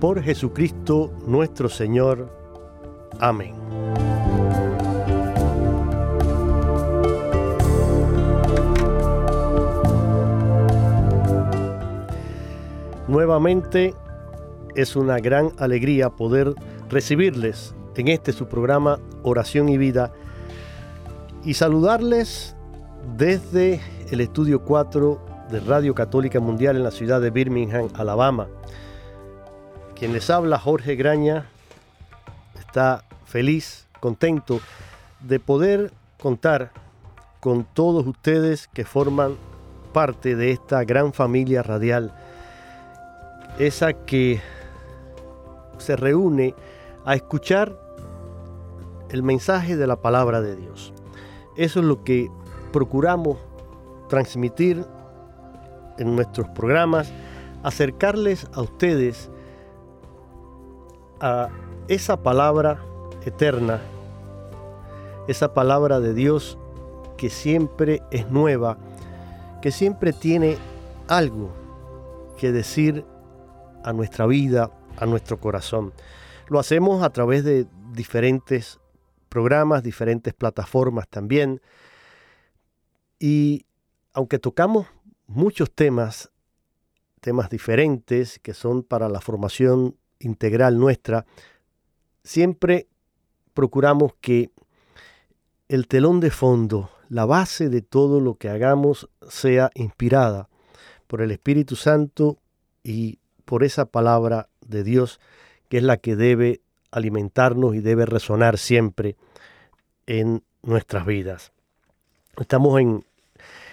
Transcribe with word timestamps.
por 0.00 0.22
Jesucristo 0.22 1.12
nuestro 1.26 1.68
Señor. 1.68 2.28
Amén. 3.18 3.54
Nuevamente 13.08 13.94
es 14.74 14.96
una 14.96 15.18
gran 15.18 15.52
alegría 15.58 16.10
poder 16.10 16.54
recibirles 16.90 17.74
en 17.94 18.08
este 18.08 18.32
su 18.32 18.46
programa 18.46 18.98
Oración 19.22 19.68
y 19.68 19.78
Vida 19.78 20.12
y 21.44 21.54
saludarles 21.54 22.56
desde 23.16 23.80
el 24.10 24.20
estudio 24.20 24.62
4 24.62 25.20
de 25.50 25.60
Radio 25.60 25.94
Católica 25.94 26.40
Mundial 26.40 26.76
en 26.76 26.82
la 26.82 26.90
ciudad 26.90 27.20
de 27.20 27.30
Birmingham, 27.30 27.88
Alabama. 27.94 28.48
Quien 29.98 30.12
les 30.12 30.28
habla, 30.28 30.58
Jorge 30.58 30.94
Graña, 30.94 31.46
está 32.58 33.02
feliz, 33.24 33.86
contento 33.98 34.60
de 35.20 35.40
poder 35.40 35.90
contar 36.20 36.70
con 37.40 37.64
todos 37.64 38.06
ustedes 38.06 38.68
que 38.68 38.84
forman 38.84 39.36
parte 39.94 40.36
de 40.36 40.50
esta 40.50 40.84
gran 40.84 41.14
familia 41.14 41.62
radial, 41.62 42.12
esa 43.58 43.94
que 43.94 44.42
se 45.78 45.96
reúne 45.96 46.54
a 47.06 47.14
escuchar 47.14 47.74
el 49.08 49.22
mensaje 49.22 49.78
de 49.78 49.86
la 49.86 49.96
palabra 49.96 50.42
de 50.42 50.56
Dios. 50.56 50.92
Eso 51.56 51.80
es 51.80 51.86
lo 51.86 52.04
que 52.04 52.30
procuramos 52.70 53.38
transmitir 54.10 54.84
en 55.96 56.14
nuestros 56.14 56.48
programas, 56.48 57.10
acercarles 57.62 58.46
a 58.52 58.60
ustedes 58.60 59.30
a 61.20 61.48
esa 61.88 62.22
palabra 62.22 62.82
eterna, 63.24 63.80
esa 65.28 65.54
palabra 65.54 66.00
de 66.00 66.14
Dios 66.14 66.58
que 67.16 67.30
siempre 67.30 68.02
es 68.10 68.30
nueva, 68.30 68.78
que 69.62 69.70
siempre 69.72 70.12
tiene 70.12 70.58
algo 71.08 71.50
que 72.38 72.52
decir 72.52 73.04
a 73.82 73.92
nuestra 73.92 74.26
vida, 74.26 74.70
a 74.98 75.06
nuestro 75.06 75.38
corazón. 75.38 75.92
Lo 76.48 76.58
hacemos 76.58 77.02
a 77.02 77.10
través 77.10 77.44
de 77.44 77.66
diferentes 77.92 78.78
programas, 79.28 79.82
diferentes 79.82 80.34
plataformas 80.34 81.08
también. 81.08 81.60
Y 83.18 83.66
aunque 84.12 84.38
tocamos 84.38 84.86
muchos 85.26 85.70
temas, 85.72 86.30
temas 87.20 87.50
diferentes 87.50 88.38
que 88.38 88.54
son 88.54 88.82
para 88.82 89.08
la 89.08 89.20
formación 89.20 89.96
integral 90.18 90.78
nuestra, 90.78 91.26
siempre 92.22 92.88
procuramos 93.54 94.14
que 94.20 94.50
el 95.68 95.88
telón 95.88 96.20
de 96.20 96.30
fondo, 96.30 96.90
la 97.08 97.24
base 97.24 97.68
de 97.68 97.82
todo 97.82 98.20
lo 98.20 98.34
que 98.34 98.48
hagamos 98.48 99.08
sea 99.28 99.70
inspirada 99.74 100.48
por 101.06 101.22
el 101.22 101.30
Espíritu 101.30 101.76
Santo 101.76 102.38
y 102.82 103.18
por 103.44 103.64
esa 103.64 103.86
palabra 103.86 104.48
de 104.60 104.84
Dios 104.84 105.20
que 105.68 105.78
es 105.78 105.82
la 105.82 105.96
que 105.96 106.16
debe 106.16 106.60
alimentarnos 106.90 107.74
y 107.74 107.80
debe 107.80 108.06
resonar 108.06 108.58
siempre 108.58 109.16
en 110.06 110.42
nuestras 110.62 111.06
vidas. 111.06 111.52
Estamos 112.38 112.80
en, 112.80 113.04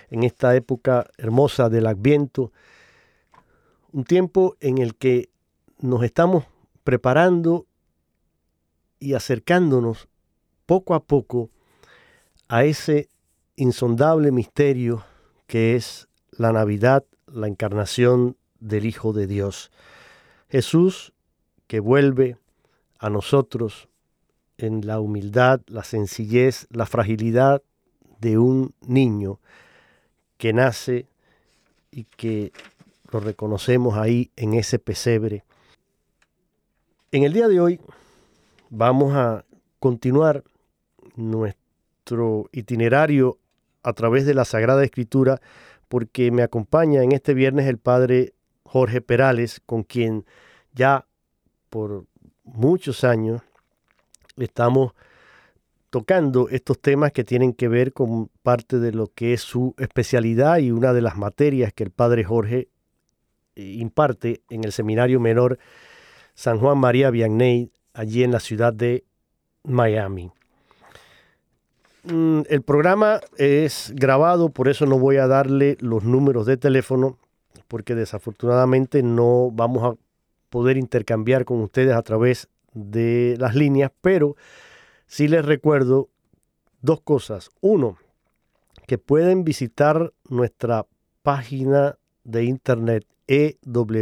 en 0.09 0.23
esta 0.23 0.55
época 0.55 1.07
hermosa 1.17 1.69
del 1.69 1.87
Adviento, 1.87 2.51
un 3.91 4.03
tiempo 4.03 4.55
en 4.59 4.79
el 4.79 4.95
que 4.95 5.29
nos 5.79 6.03
estamos 6.03 6.45
preparando 6.83 7.65
y 8.99 9.13
acercándonos 9.13 10.07
poco 10.65 10.95
a 10.95 11.03
poco 11.03 11.49
a 12.47 12.63
ese 12.63 13.09
insondable 13.55 14.31
misterio 14.31 15.03
que 15.47 15.75
es 15.75 16.07
la 16.31 16.51
Navidad, 16.51 17.03
la 17.27 17.47
encarnación 17.47 18.37
del 18.59 18.85
Hijo 18.85 19.13
de 19.13 19.27
Dios. 19.27 19.71
Jesús 20.49 21.13
que 21.67 21.79
vuelve 21.79 22.37
a 22.99 23.09
nosotros 23.09 23.89
en 24.57 24.85
la 24.85 24.99
humildad, 24.99 25.61
la 25.67 25.83
sencillez, 25.83 26.67
la 26.69 26.85
fragilidad 26.85 27.61
de 28.19 28.37
un 28.37 28.73
niño 28.81 29.39
que 30.37 30.53
nace 30.53 31.07
y 31.91 32.05
que 32.05 32.51
lo 33.11 33.19
reconocemos 33.19 33.97
ahí 33.97 34.31
en 34.35 34.53
ese 34.53 34.79
pesebre 34.79 35.43
en 37.13 37.21
el 37.21 37.31
día 37.31 37.47
de 37.47 37.59
hoy 37.59 37.79
vamos 38.71 39.13
a 39.13 39.45
continuar 39.79 40.43
nuestro 41.15 42.49
itinerario 42.51 43.37
a 43.83 43.93
través 43.93 44.25
de 44.25 44.33
la 44.33 44.45
Sagrada 44.45 44.83
Escritura 44.83 45.39
porque 45.89 46.31
me 46.31 46.41
acompaña 46.41 47.03
en 47.03 47.11
este 47.11 47.35
viernes 47.35 47.67
el 47.67 47.77
Padre 47.77 48.33
Jorge 48.63 48.99
Perales, 49.01 49.61
con 49.63 49.83
quien 49.83 50.25
ya 50.73 51.05
por 51.69 52.05
muchos 52.45 53.03
años 53.03 53.43
estamos 54.37 54.93
tocando 55.91 56.49
estos 56.49 56.81
temas 56.81 57.11
que 57.11 57.23
tienen 57.23 57.53
que 57.53 57.67
ver 57.67 57.93
con 57.93 58.31
parte 58.41 58.79
de 58.79 58.91
lo 58.91 59.05
que 59.13 59.33
es 59.33 59.41
su 59.41 59.75
especialidad 59.77 60.57
y 60.57 60.71
una 60.71 60.93
de 60.93 61.01
las 61.01 61.15
materias 61.15 61.73
que 61.73 61.83
el 61.83 61.91
Padre 61.91 62.23
Jorge 62.23 62.69
eh, 63.55 63.63
imparte 63.63 64.41
en 64.49 64.63
el 64.63 64.71
Seminario 64.71 65.19
Menor 65.19 65.59
San 66.33 66.59
Juan 66.59 66.77
María 66.77 67.09
Vianney, 67.09 67.71
allí 67.93 68.23
en 68.23 68.31
la 68.31 68.39
ciudad 68.39 68.73
de 68.73 69.03
Miami. 69.63 70.31
Mm, 72.03 72.41
el 72.49 72.61
programa 72.63 73.21
es 73.37 73.93
grabado, 73.95 74.49
por 74.49 74.67
eso 74.67 74.85
no 74.85 74.99
voy 74.99 75.17
a 75.17 75.27
darle 75.27 75.77
los 75.79 76.03
números 76.03 76.45
de 76.45 76.57
teléfono, 76.57 77.17
porque 77.67 77.95
desafortunadamente 77.95 79.03
no 79.03 79.51
vamos 79.51 79.83
a 79.83 79.95
poder 80.49 80.77
intercambiar 80.77 81.45
con 81.45 81.61
ustedes 81.61 81.95
a 81.95 82.01
través 82.01 82.49
de 82.73 83.35
las 83.39 83.55
líneas, 83.55 83.91
pero 84.01 84.35
sí 85.07 85.27
les 85.27 85.45
recuerdo 85.45 86.09
dos 86.81 87.01
cosas. 87.01 87.49
Uno, 87.61 87.97
que 88.85 88.97
pueden 88.97 89.43
visitar 89.43 90.11
nuestra 90.29 90.85
página 91.21 91.97
de 92.23 92.43
internet 92.43 93.05
ewtn.com. 93.27 93.93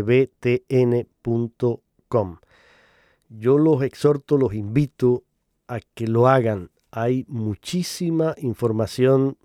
Yo 3.29 3.57
los 3.57 3.81
exhorto, 3.83 4.37
los 4.37 4.53
invito 4.53 5.23
a 5.67 5.79
que 5.93 6.07
lo 6.07 6.27
hagan. 6.27 6.69
Hay 6.91 7.25
muchísima 7.27 8.35
información 8.37 9.37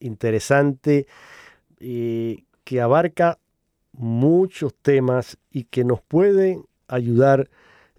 interesante 0.00 1.06
eh, 1.80 2.44
que 2.64 2.80
abarca 2.80 3.38
muchos 3.92 4.74
temas 4.74 5.36
y 5.50 5.64
que 5.64 5.84
nos 5.84 6.00
pueden 6.00 6.64
ayudar 6.86 7.50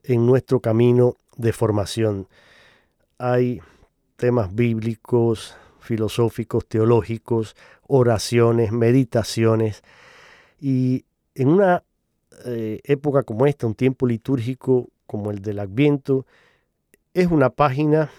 en 0.03 0.25
nuestro 0.25 0.59
camino 0.59 1.15
de 1.37 1.53
formación. 1.53 2.27
Hay 3.17 3.61
temas 4.15 4.55
bíblicos, 4.55 5.55
filosóficos, 5.79 6.65
teológicos, 6.67 7.55
oraciones, 7.87 8.71
meditaciones. 8.71 9.83
Y 10.59 11.05
en 11.35 11.49
una 11.49 11.83
eh, 12.45 12.79
época 12.83 13.23
como 13.23 13.45
esta, 13.45 13.67
un 13.67 13.75
tiempo 13.75 14.07
litúrgico 14.07 14.89
como 15.05 15.31
el 15.31 15.41
del 15.41 15.59
Adviento, 15.59 16.25
es 17.13 17.27
una 17.27 17.49
página 17.49 18.11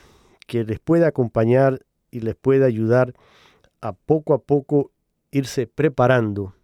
que 0.47 0.65
les 0.65 0.81
puede 0.81 1.07
acompañar 1.07 1.81
y 2.11 2.21
les 2.21 2.35
puede 2.35 2.65
ayudar 2.65 3.15
a 3.81 3.93
poco 3.93 4.35
a 4.35 4.39
poco 4.39 4.91
irse 5.31 5.67
preparando 5.67 6.55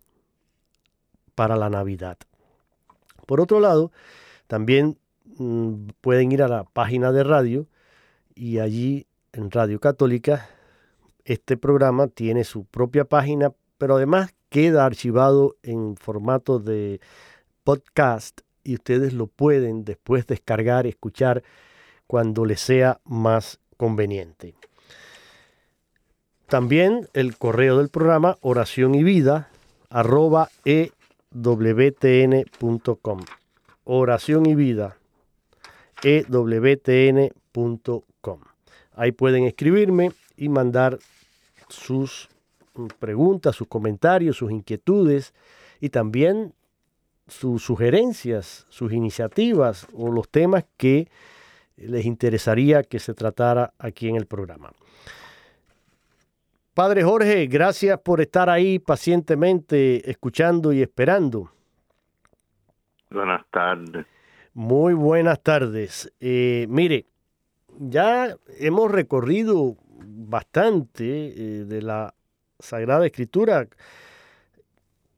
para 1.34 1.56
la 1.56 1.70
Navidad. 1.70 2.18
Por 3.26 3.40
otro 3.40 3.60
lado, 3.60 3.92
también 4.46 4.98
mm, 5.38 5.88
pueden 6.00 6.32
ir 6.32 6.42
a 6.42 6.48
la 6.48 6.64
página 6.64 7.12
de 7.12 7.24
radio 7.24 7.66
y 8.34 8.58
allí 8.58 9.06
en 9.32 9.50
Radio 9.50 9.80
Católica 9.80 10.48
este 11.24 11.56
programa 11.56 12.06
tiene 12.06 12.44
su 12.44 12.64
propia 12.64 13.04
página, 13.04 13.52
pero 13.78 13.96
además 13.96 14.32
queda 14.48 14.86
archivado 14.86 15.56
en 15.62 15.96
formato 15.96 16.58
de 16.58 17.00
podcast 17.66 18.42
y 18.62 18.74
ustedes 18.74 19.12
lo 19.12 19.26
pueden 19.26 19.84
después 19.84 20.24
descargar, 20.24 20.86
escuchar 20.86 21.42
cuando 22.06 22.44
les 22.44 22.60
sea 22.60 23.00
más 23.04 23.58
conveniente. 23.76 24.54
También 26.46 27.08
el 27.12 27.36
correo 27.36 27.78
del 27.78 27.88
programa 27.88 28.38
oración 28.40 28.94
y 28.94 29.02
vida 29.02 29.50
arroba 29.90 30.48
ewtn.com. 30.64 31.64
Oración 33.82 34.46
y 34.46 34.54
vida 34.54 34.96
ewtn.com. 36.04 37.20
Ahí 38.92 39.10
pueden 39.10 39.42
escribirme 39.42 40.12
y 40.36 40.48
mandar 40.48 41.00
sus 41.68 42.28
preguntas, 43.00 43.56
sus 43.56 43.66
comentarios, 43.66 44.36
sus 44.36 44.52
inquietudes 44.52 45.34
y 45.80 45.88
también 45.88 46.54
sus 47.28 47.62
sugerencias, 47.62 48.66
sus 48.68 48.92
iniciativas 48.92 49.86
o 49.92 50.10
los 50.10 50.28
temas 50.28 50.64
que 50.76 51.08
les 51.76 52.06
interesaría 52.06 52.82
que 52.82 52.98
se 52.98 53.14
tratara 53.14 53.72
aquí 53.78 54.08
en 54.08 54.16
el 54.16 54.26
programa. 54.26 54.72
Padre 56.74 57.02
Jorge, 57.02 57.46
gracias 57.46 57.98
por 58.00 58.20
estar 58.20 58.50
ahí 58.50 58.78
pacientemente 58.78 60.10
escuchando 60.10 60.72
y 60.72 60.82
esperando. 60.82 61.50
Buenas 63.10 63.46
tardes. 63.50 64.06
Muy 64.52 64.94
buenas 64.94 65.42
tardes. 65.42 66.12
Eh, 66.20 66.66
mire, 66.68 67.06
ya 67.78 68.36
hemos 68.58 68.90
recorrido 68.90 69.76
bastante 69.88 71.28
eh, 71.28 71.64
de 71.64 71.82
la 71.82 72.14
Sagrada 72.58 73.06
Escritura, 73.06 73.68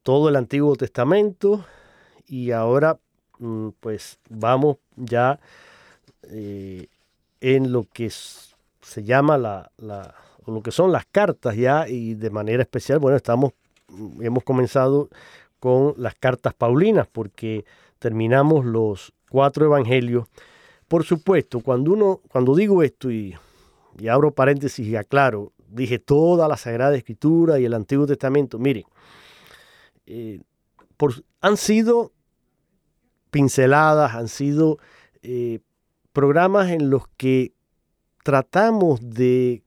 todo 0.02 0.28
el 0.28 0.36
Antiguo 0.36 0.74
Testamento, 0.76 1.64
y 2.28 2.52
ahora 2.52 2.98
mm, 3.38 3.68
pues 3.80 4.18
vamos 4.28 4.76
ya 4.96 5.40
eh, 6.24 6.86
en 7.40 7.72
lo 7.72 7.84
que 7.84 8.10
se 8.10 9.04
llama 9.04 9.38
la, 9.38 9.70
la, 9.78 10.14
lo 10.46 10.62
que 10.62 10.70
son 10.70 10.92
las 10.92 11.06
cartas 11.06 11.56
ya, 11.56 11.88
y 11.88 12.14
de 12.14 12.30
manera 12.30 12.62
especial, 12.62 12.98
bueno, 12.98 13.16
estamos, 13.16 13.52
mm, 13.88 14.22
hemos 14.22 14.44
comenzado 14.44 15.08
con 15.60 15.94
las 15.96 16.14
cartas 16.14 16.54
paulinas, 16.54 17.08
porque 17.10 17.64
terminamos 17.98 18.64
los 18.64 19.12
cuatro 19.28 19.66
evangelios. 19.66 20.26
Por 20.86 21.04
supuesto, 21.04 21.60
cuando 21.60 21.92
uno, 21.92 22.20
cuando 22.28 22.54
digo 22.54 22.82
esto 22.82 23.10
y, 23.10 23.36
y 23.98 24.08
abro 24.08 24.30
paréntesis 24.30 24.86
y 24.86 24.96
aclaro, 24.96 25.52
dije 25.68 25.98
toda 25.98 26.48
la 26.48 26.56
Sagrada 26.56 26.96
Escritura 26.96 27.58
y 27.58 27.64
el 27.64 27.74
Antiguo 27.74 28.06
Testamento, 28.06 28.58
mire, 28.58 28.86
eh, 30.06 30.40
han 31.40 31.56
sido 31.56 32.12
pinceladas, 33.30 34.14
han 34.14 34.28
sido 34.28 34.78
eh, 35.22 35.60
programas 36.12 36.70
en 36.70 36.90
los 36.90 37.08
que 37.16 37.52
tratamos 38.24 39.00
de 39.00 39.62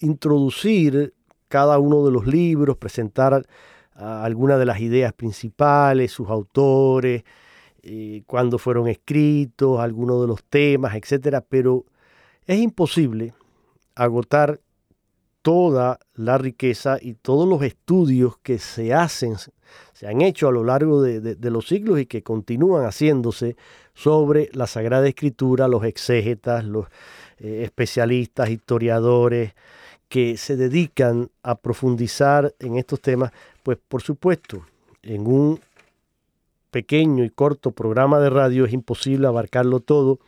introducir 0.00 1.14
cada 1.48 1.78
uno 1.78 2.04
de 2.04 2.12
los 2.12 2.26
libros, 2.26 2.76
presentar 2.76 3.46
algunas 3.94 4.58
de 4.58 4.66
las 4.66 4.80
ideas 4.80 5.12
principales, 5.14 6.12
sus 6.12 6.28
autores, 6.28 7.24
eh, 7.82 8.24
cuándo 8.26 8.58
fueron 8.58 8.88
escritos, 8.88 9.80
algunos 9.80 10.20
de 10.20 10.26
los 10.26 10.44
temas, 10.44 10.94
etcétera, 10.96 11.40
pero 11.40 11.84
es 12.44 12.58
imposible 12.58 13.32
agotar 13.94 14.60
toda 15.46 16.00
la 16.16 16.38
riqueza 16.38 16.98
y 17.00 17.14
todos 17.14 17.48
los 17.48 17.62
estudios 17.62 18.36
que 18.38 18.58
se 18.58 18.92
hacen, 18.92 19.36
se 19.92 20.08
han 20.08 20.20
hecho 20.20 20.48
a 20.48 20.50
lo 20.50 20.64
largo 20.64 21.02
de, 21.02 21.50
los 21.52 21.68
siglos 21.68 22.00
y 22.00 22.06
que 22.06 22.24
continúan 22.24 22.84
haciéndose 22.84 23.56
sobre 23.94 24.50
la 24.54 24.66
Sagrada 24.66 25.06
Escritura, 25.06 25.68
los 25.68 25.84
exégetas, 25.84 26.64
los 26.64 26.86
eh, 27.38 27.62
especialistas, 27.62 28.50
historiadores, 28.50 29.54
que 30.08 30.36
se 30.36 30.56
dedican 30.56 31.30
a 31.44 31.54
profundizar 31.54 32.52
en 32.58 32.76
estos 32.76 33.00
temas, 33.00 33.30
pues 33.62 33.78
por 33.86 34.02
supuesto, 34.02 34.66
en 35.04 35.28
un 35.28 35.60
pequeño 36.72 37.22
y 37.22 37.30
corto 37.30 37.70
programa 37.70 38.18
de 38.18 38.30
radio 38.30 38.64
es 38.64 38.72
imposible 38.72 39.28
abarcarlo 39.28 39.78
todo. 39.78 40.18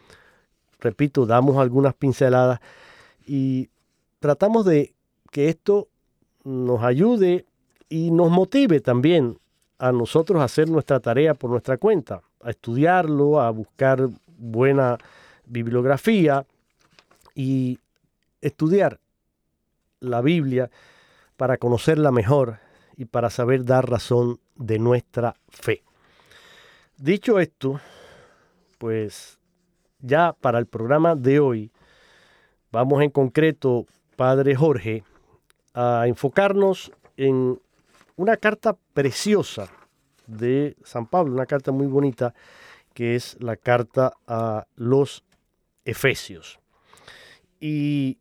Repito, 0.78 1.26
damos 1.26 1.56
algunas 1.56 1.94
pinceladas 1.94 2.60
y 3.26 3.68
tratamos 4.20 4.64
de 4.64 4.94
que 5.30 5.48
esto 5.48 5.88
nos 6.44 6.82
ayude 6.82 7.46
y 7.88 8.10
nos 8.10 8.30
motive 8.30 8.80
también 8.80 9.38
a 9.78 9.92
nosotros 9.92 10.40
a 10.40 10.44
hacer 10.44 10.68
nuestra 10.68 11.00
tarea 11.00 11.34
por 11.34 11.50
nuestra 11.50 11.78
cuenta, 11.78 12.22
a 12.42 12.50
estudiarlo, 12.50 13.40
a 13.40 13.50
buscar 13.50 14.08
buena 14.36 14.98
bibliografía 15.46 16.44
y 17.34 17.78
estudiar 18.40 19.00
la 20.00 20.20
Biblia 20.20 20.70
para 21.36 21.56
conocerla 21.56 22.10
mejor 22.10 22.58
y 22.96 23.04
para 23.04 23.30
saber 23.30 23.64
dar 23.64 23.88
razón 23.88 24.40
de 24.56 24.78
nuestra 24.78 25.34
fe. 25.48 25.82
Dicho 26.96 27.38
esto, 27.38 27.80
pues 28.78 29.38
ya 30.00 30.32
para 30.32 30.58
el 30.58 30.66
programa 30.66 31.14
de 31.14 31.38
hoy 31.38 31.70
vamos 32.72 33.02
en 33.02 33.10
concreto, 33.10 33.86
Padre 34.16 34.56
Jorge, 34.56 35.04
a 35.80 36.08
enfocarnos 36.08 36.90
en 37.16 37.60
una 38.16 38.36
carta 38.36 38.76
preciosa 38.94 39.70
de 40.26 40.76
San 40.82 41.06
Pablo, 41.06 41.34
una 41.34 41.46
carta 41.46 41.70
muy 41.70 41.86
bonita, 41.86 42.34
que 42.94 43.14
es 43.14 43.36
la 43.38 43.54
carta 43.54 44.14
a 44.26 44.66
los 44.74 45.22
Efesios. 45.84 46.58
Y 47.60 48.18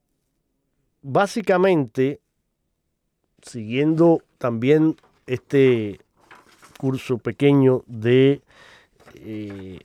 básicamente, 1.01 2.21
siguiendo 3.41 4.21
también 4.37 4.95
este 5.25 5.99
curso 6.77 7.17
pequeño 7.17 7.83
de 7.87 8.43
eh, 9.15 9.79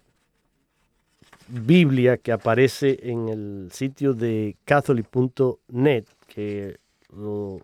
Biblia 1.49 2.19
que 2.19 2.33
aparece 2.33 2.99
en 3.03 3.31
el 3.31 3.69
sitio 3.73 4.13
de 4.13 4.59
catholic.net, 4.67 6.05
que 6.27 6.82
lo, 7.17 7.61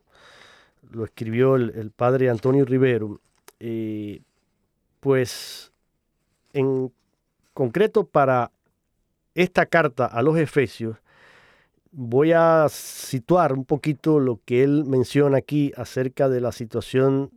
escribió 1.04 1.56
el, 1.56 1.90
padre 1.90 2.30
Antonio 2.30 2.64
Rivero, 2.64 3.20
eh, 3.60 4.20
pues 5.00 5.72
en 6.52 6.92
concreto 7.54 8.04
para 8.04 8.50
esta 9.34 9.66
carta 9.66 10.06
a 10.06 10.22
los 10.22 10.38
Efesios, 10.38 10.96
voy 11.90 12.32
a 12.32 12.66
situar 12.68 13.52
un 13.52 13.64
poquito 13.64 14.20
lo 14.20 14.40
que 14.44 14.62
él 14.62 14.84
menciona 14.84 15.38
aquí 15.38 15.72
acerca 15.76 16.28
de 16.28 16.40
la 16.40 16.52
situación 16.52 17.30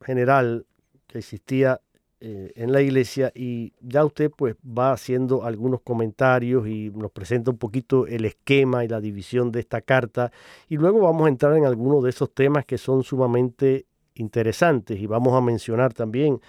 general 0.00 0.66
que 1.06 1.18
existía 1.18 1.80
eh, 2.22 2.52
en 2.54 2.70
la 2.70 2.82
iglesia 2.82 3.32
y 3.34 3.72
ya 3.80 4.04
usted 4.04 4.30
pues 4.30 4.54
va 4.56 4.92
haciendo 4.92 5.44
algunos 5.44 5.80
comentarios 5.80 6.68
y 6.68 6.90
nos 6.90 7.10
presenta 7.10 7.50
un 7.50 7.56
poquito 7.56 8.06
el 8.06 8.26
esquema 8.26 8.84
y 8.84 8.88
la 8.88 9.00
división 9.00 9.50
de 9.50 9.60
esta 9.60 9.80
carta 9.80 10.30
y 10.68 10.76
luego 10.76 11.00
vamos 11.00 11.24
a 11.24 11.28
entrar 11.30 11.56
en 11.56 11.64
algunos 11.64 12.02
de 12.04 12.10
esos 12.10 12.30
temas 12.34 12.66
que 12.66 12.76
son 12.76 13.04
sumamente 13.04 13.86
interesantes 14.16 15.00
y 15.00 15.06
vamos 15.06 15.32
a 15.32 15.40
mencionar 15.40 15.94
también 15.94 16.40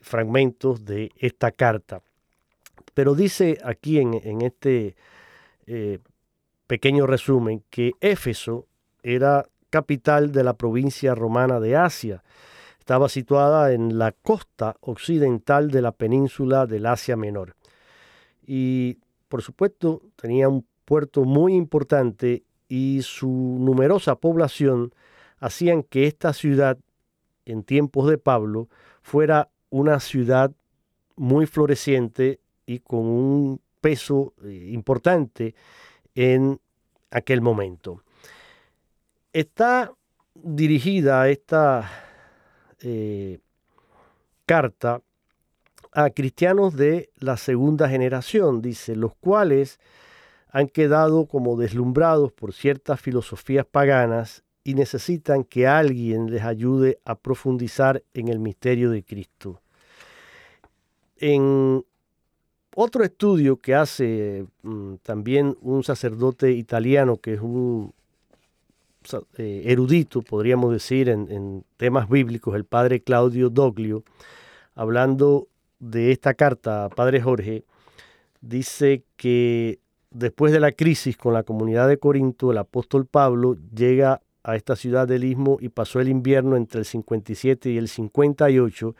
fragmentos 0.00 0.84
de 0.84 1.10
esta 1.18 1.50
carta. 1.50 2.00
Pero 2.94 3.14
dice 3.14 3.58
aquí 3.64 3.98
en, 3.98 4.40
este 4.40 4.96
eh, 5.66 5.98
pequeño 6.66 7.06
resumen 7.06 7.62
que 7.68 7.92
Éfeso 8.00 8.66
era 9.02 9.46
capital 9.68 10.32
de 10.32 10.42
la 10.42 10.54
provincia 10.54 11.14
romana 11.14 11.60
de 11.60 11.76
Asia. 11.76 12.22
Estaba 12.86 13.08
situada 13.08 13.72
en 13.72 13.98
la 13.98 14.12
costa 14.12 14.76
occidental 14.80 15.72
de 15.72 15.82
la 15.82 15.90
península 15.90 16.66
del 16.66 16.86
Asia 16.86 17.16
Menor. 17.16 17.56
Y 18.46 18.98
por 19.26 19.42
supuesto 19.42 20.02
tenía 20.14 20.48
un 20.48 20.64
puerto 20.84 21.24
muy 21.24 21.54
importante 21.54 22.44
y 22.68 23.00
su 23.02 23.26
numerosa 23.26 24.14
población 24.14 24.94
hacían 25.40 25.82
que 25.82 26.06
esta 26.06 26.32
ciudad 26.32 26.78
en 27.44 27.64
tiempos 27.64 28.08
de 28.08 28.18
Pablo 28.18 28.68
fuera 29.02 29.48
una 29.68 29.98
ciudad 29.98 30.52
muy 31.16 31.46
floreciente 31.46 32.38
y 32.66 32.78
con 32.78 33.00
un 33.00 33.60
peso 33.80 34.32
eh, 34.44 34.68
importante 34.70 35.56
en 36.14 36.60
aquel 37.10 37.40
momento. 37.40 38.04
Está 39.32 39.92
dirigida 40.36 41.28
esta 41.28 42.05
eh, 42.82 43.38
carta 44.44 45.02
a 45.92 46.10
cristianos 46.10 46.76
de 46.76 47.10
la 47.18 47.36
segunda 47.36 47.88
generación, 47.88 48.60
dice, 48.60 48.96
los 48.96 49.14
cuales 49.14 49.80
han 50.50 50.68
quedado 50.68 51.26
como 51.26 51.56
deslumbrados 51.56 52.32
por 52.32 52.52
ciertas 52.52 53.00
filosofías 53.00 53.66
paganas 53.66 54.42
y 54.62 54.74
necesitan 54.74 55.44
que 55.44 55.66
alguien 55.66 56.30
les 56.30 56.42
ayude 56.42 56.98
a 57.04 57.14
profundizar 57.14 58.02
en 58.14 58.28
el 58.28 58.38
misterio 58.38 58.90
de 58.90 59.04
Cristo. 59.04 59.60
En 61.18 61.84
otro 62.74 63.04
estudio 63.04 63.56
que 63.56 63.74
hace 63.74 64.46
mm, 64.62 64.96
también 65.02 65.56
un 65.62 65.82
sacerdote 65.82 66.50
italiano 66.52 67.16
que 67.16 67.34
es 67.34 67.40
un 67.40 67.94
eh, 69.38 69.62
erudito, 69.66 70.22
podríamos 70.22 70.72
decir, 70.72 71.08
en, 71.08 71.30
en, 71.30 71.64
temas 71.76 72.08
bíblicos, 72.08 72.54
el 72.54 72.64
padre 72.64 73.00
Claudio 73.02 73.50
Doglio, 73.50 74.04
hablando 74.74 75.48
de 75.78 76.12
esta 76.12 76.34
carta, 76.34 76.88
padre 76.88 77.20
Jorge, 77.20 77.64
dice 78.40 79.04
que 79.16 79.78
después 80.10 80.52
de 80.52 80.60
la 80.60 80.72
crisis 80.72 81.16
con 81.16 81.34
la 81.34 81.42
comunidad 81.42 81.88
de 81.88 81.98
Corinto, 81.98 82.50
el 82.50 82.58
apóstol 82.58 83.06
Pablo 83.06 83.56
llega 83.74 84.22
a 84.42 84.56
esta 84.56 84.76
ciudad 84.76 85.08
del 85.08 85.24
Istmo 85.24 85.58
y 85.60 85.68
pasó 85.68 86.00
el 86.00 86.08
invierno 86.08 86.56
entre 86.56 86.80
el 86.80 86.86
57 86.86 87.70
y 87.70 87.78
el 87.78 87.88
58 87.88 88.94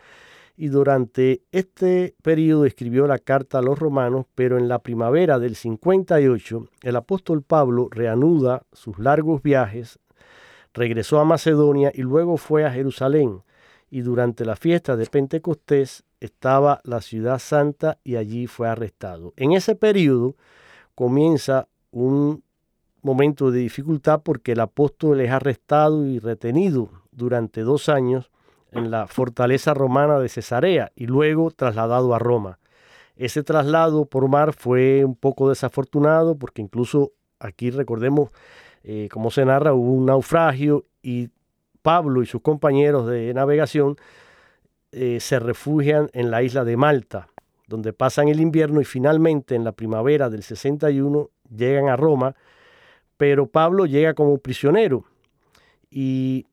y 0.56 0.68
durante 0.68 1.42
este 1.52 2.14
periodo 2.22 2.64
escribió 2.64 3.06
la 3.06 3.18
carta 3.18 3.58
a 3.58 3.62
los 3.62 3.78
romanos, 3.78 4.26
pero 4.34 4.58
en 4.58 4.68
la 4.68 4.78
primavera 4.78 5.38
del 5.38 5.54
58 5.54 6.68
el 6.82 6.96
apóstol 6.96 7.42
Pablo 7.42 7.88
reanuda 7.90 8.62
sus 8.72 8.98
largos 8.98 9.42
viajes, 9.42 9.98
regresó 10.72 11.20
a 11.20 11.24
Macedonia 11.24 11.92
y 11.94 12.02
luego 12.02 12.38
fue 12.38 12.64
a 12.64 12.70
Jerusalén 12.70 13.42
y 13.90 14.00
durante 14.00 14.44
la 14.44 14.56
fiesta 14.56 14.96
de 14.96 15.06
Pentecostés 15.06 16.04
estaba 16.20 16.80
la 16.84 17.00
ciudad 17.02 17.38
santa 17.38 17.98
y 18.02 18.16
allí 18.16 18.46
fue 18.46 18.68
arrestado. 18.68 19.34
En 19.36 19.52
ese 19.52 19.74
periodo 19.74 20.36
comienza 20.94 21.68
un 21.90 22.42
momento 23.02 23.50
de 23.50 23.60
dificultad 23.60 24.22
porque 24.22 24.52
el 24.52 24.60
apóstol 24.60 25.20
es 25.20 25.30
arrestado 25.30 26.06
y 26.06 26.18
retenido 26.18 26.90
durante 27.12 27.60
dos 27.60 27.88
años 27.88 28.30
en 28.76 28.90
la 28.90 29.06
fortaleza 29.06 29.74
romana 29.74 30.18
de 30.18 30.28
Cesarea 30.28 30.92
y 30.94 31.06
luego 31.06 31.50
trasladado 31.50 32.14
a 32.14 32.18
Roma. 32.18 32.58
Ese 33.16 33.42
traslado 33.42 34.06
por 34.06 34.28
mar 34.28 34.52
fue 34.52 35.04
un 35.04 35.16
poco 35.16 35.48
desafortunado 35.48 36.36
porque 36.36 36.62
incluso 36.62 37.12
aquí 37.38 37.70
recordemos, 37.70 38.30
eh, 38.84 39.08
se 39.30 39.44
narra, 39.44 39.72
hubo 39.72 39.92
un 39.92 40.06
naufragio 40.06 40.84
y 41.02 41.30
Pablo 41.82 42.22
y 42.22 42.26
sus 42.26 42.42
compañeros 42.42 43.06
de 43.06 43.32
navegación 43.32 43.96
eh, 44.92 45.18
se 45.20 45.38
refugian 45.38 46.10
en 46.12 46.30
la 46.30 46.42
isla 46.42 46.64
de 46.64 46.76
Malta, 46.76 47.28
donde 47.68 47.92
pasan 47.92 48.28
el 48.28 48.40
invierno 48.40 48.80
y 48.80 48.84
finalmente 48.84 49.54
en 49.54 49.64
la 49.64 49.72
primavera 49.72 50.28
del 50.28 50.42
61 50.42 51.30
llegan 51.54 51.88
a 51.88 51.96
Roma, 51.96 52.34
pero 53.16 53.46
Pablo 53.46 53.86
llega 53.86 54.14
como 54.14 54.38
prisionero 54.38 55.04
y 55.90 56.46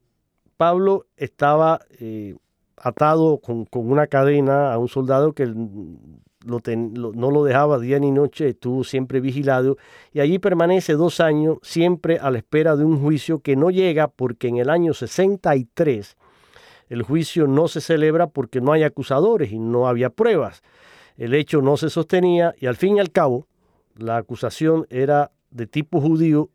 Pablo 0.64 1.08
estaba 1.18 1.82
eh, 2.00 2.38
atado 2.78 3.40
con, 3.40 3.68
una 3.74 4.08
cadena 4.08 4.72
a 4.72 4.78
un 4.78 4.88
soldado 4.88 5.34
que 5.34 5.46
no 5.46 7.32
lo 7.32 7.44
dejaba 7.44 7.80
día 7.80 8.00
ni 8.00 8.12
noche, 8.12 8.48
estuvo 8.48 8.86
siempre 8.86 9.20
vigilado 9.20 9.76
y 10.14 10.22
allí 10.22 10.40
permanece 10.40 10.94
dos 10.94 11.20
años 11.20 11.58
siempre 11.64 12.18
a 12.18 12.32
la 12.32 12.38
espera 12.38 12.78
de 12.78 12.86
un 12.86 13.02
juicio 13.02 13.40
que 13.40 13.58
no 13.58 13.72
llega 13.72 14.08
porque 14.08 14.48
en 14.48 14.56
el 14.56 14.70
año 14.70 14.94
63 14.94 16.16
el 16.88 17.04
juicio 17.04 17.46
no 17.46 17.68
se 17.68 17.82
celebra 17.82 18.28
porque 18.28 18.62
no 18.62 18.72
hay 18.72 18.84
acusadores 18.84 19.52
y 19.52 19.60
no 19.60 19.90
había 19.90 20.12
pruebas. 20.12 20.64
El 21.18 21.34
hecho 21.34 21.62
no 21.62 21.76
se 21.76 21.90
sostenía 21.90 22.56
y 22.58 22.68
al 22.68 22.78
fin 22.78 22.96
y 22.96 23.00
al 23.02 23.12
cabo 23.12 23.48
la 23.98 24.16
acusación 24.16 24.88
era 24.90 25.32
de 25.52 25.68
tipo 25.68 26.00
judío 26.00 26.52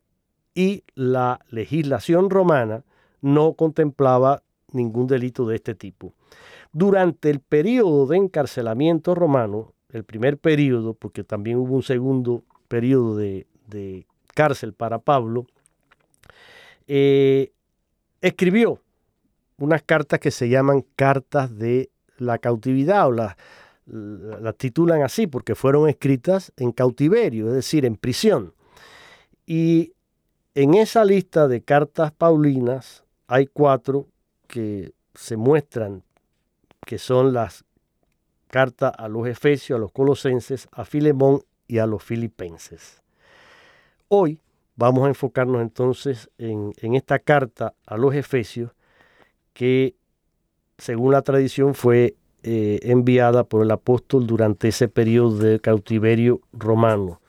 y 0.54 0.84
la 0.94 1.40
legislación 1.50 2.30
romana 2.30 2.84
no 3.20 3.54
contemplaba 3.54 4.42
ningún 4.72 5.06
delito 5.06 5.46
de 5.46 5.56
este 5.56 5.75
tipo. 5.75 6.14
Durante 6.72 7.30
el 7.30 7.40
periodo 7.40 8.06
de 8.06 8.18
encarcelamiento 8.18 9.14
romano, 9.14 9.72
el 9.90 10.04
primer 10.04 10.38
periodo, 10.38 10.94
porque 10.94 11.25
también 11.25 11.56
hubo 11.58 11.75
un 11.75 11.82
segundo 11.82 12.44
periodo 12.68 13.16
de, 13.16 13.46
cárcel 14.34 14.72
para 14.72 14.98
Pablo, 14.98 15.46
eh, 16.87 17.52
escribió 18.20 18.80
unas 19.58 19.82
cartas 19.82 20.20
que 20.20 20.30
se 20.30 20.48
llaman 20.48 20.84
cartas 20.94 21.56
de 21.58 21.90
la 22.18 22.38
cautividad 22.38 23.08
o 23.08 23.12
las 23.12 23.37
la 23.90 24.52
titulan 24.52 25.02
así 25.02 25.26
porque 25.26 25.54
fueron 25.54 25.88
escritas 25.88 26.52
en 26.56 26.72
cautiverio, 26.72 27.48
es 27.48 27.54
decir, 27.54 27.84
en 27.84 27.96
prisión. 27.96 28.54
Y 29.46 29.94
en 30.54 30.75
esa 30.75 31.04
lista 31.04 31.48
de 31.48 31.62
cartas 31.62 32.12
paulinas 32.12 33.04
hay 33.28 33.47
cuatro 33.47 34.06
que 34.47 34.92
se 35.14 35.37
muestran 35.37 36.02
que 36.85 36.99
son 36.99 37.35
las 37.35 37.64
cartas 38.49 38.92
a 38.97 39.08
los 39.08 39.28
efesios, 39.28 39.76
a 39.76 39.80
los 39.80 39.92
colosenses, 39.92 40.68
a 40.73 40.87
Filemón 40.87 41.42
y 41.66 41.78
a 41.78 41.87
los 41.87 42.02
filipenses. 42.02 43.02
Hoy 44.08 44.40
vamos 44.75 45.04
a 45.04 45.08
enfocarnos 45.08 45.61
entonces 45.61 46.30
en, 46.38 46.73
en 46.78 46.94
esta 46.94 47.18
carta 47.18 47.75
a 47.87 47.99
los 47.99 48.14
efesios 48.14 48.73
que 49.52 49.94
según 50.78 51.12
la 51.12 51.20
tradición 51.20 51.75
fue 51.75 52.14
eh, 52.42 52.78
enviada 52.85 53.44
por 53.44 53.62
el 53.62 53.70
apóstol 53.70 54.26
durante 54.26 54.68
ese 54.68 54.88
periodo 54.88 55.37
de 55.37 55.61
cautiverio 55.61 56.40
romano. 56.52 57.20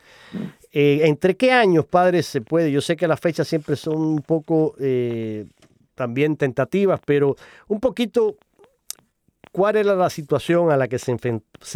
Eh, 0.71 1.01
¿Entre 1.05 1.35
qué 1.35 1.51
años, 1.51 1.85
padres, 1.85 2.27
se 2.27 2.41
puede? 2.41 2.71
Yo 2.71 2.79
sé 2.79 2.95
que 2.95 3.07
las 3.07 3.19
fechas 3.19 3.47
siempre 3.47 3.75
son 3.75 3.97
un 3.97 4.21
poco 4.21 4.75
eh, 4.79 5.47
también 5.99 6.37
tentativas, 6.37 7.01
pero 7.05 7.35
un 7.67 7.81
poquito, 7.81 8.37
¿cuál 9.51 9.75
era 9.75 9.95
la 9.95 10.09
situación 10.09 10.71
a 10.71 10.77
la 10.77 10.87
que 10.87 10.97
se, 10.97 11.11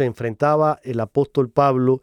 enfrentaba 0.04 0.80
el 0.82 0.98
apóstol 1.00 1.50
Pablo 1.50 2.00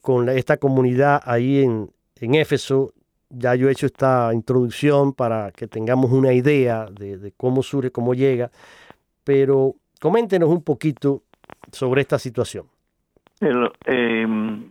con 0.00 0.30
esta 0.30 0.56
comunidad 0.56 1.20
ahí 1.26 1.62
en, 1.62 1.90
en 2.16 2.34
Éfeso 2.34 2.94
ya 3.30 3.54
yo 3.54 3.68
he 3.68 3.72
hecho 3.72 3.86
esta 3.86 4.30
introducción 4.32 5.12
para 5.12 5.50
que 5.52 5.66
tengamos 5.66 6.12
una 6.12 6.32
idea 6.32 6.86
de, 6.90 7.32
cómo 7.36 7.62
surge, 7.62 7.90
cómo 7.90 8.14
llega, 8.14 8.50
pero 9.24 9.74
coméntenos 10.00 10.48
un 10.48 10.62
poquito 10.62 11.22
sobre 11.72 12.02
esta 12.02 12.18
situación. 12.18 12.66
Em, 13.40 14.70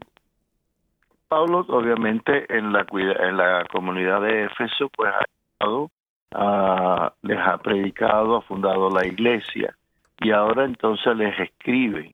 Pablo, 1.28 1.66
obviamente, 1.70 2.46
en 2.50 2.72
la, 2.72 2.86
en 2.92 3.38
la 3.38 3.66
comunidad 3.72 4.22
de 4.22 4.46
Éfeso, 4.46 4.90
pues 4.96 5.12
ha 5.12 5.26
estado, 5.54 5.90
ah, 6.34 7.14
les 7.22 7.40
ha 7.40 7.58
predicado, 7.58 8.38
ha 8.38 8.42
fundado 8.42 8.90
la 8.90 9.06
iglesia 9.06 9.76
y 10.20 10.32
ahora 10.32 10.66
entonces 10.66 11.16
les 11.16 11.40
escribe. 11.40 12.14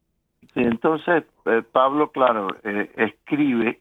Entonces, 0.56 1.24
eh, 1.46 1.62
Pablo, 1.72 2.12
claro, 2.12 2.48
eh, 2.64 2.92
escribe 2.98 3.80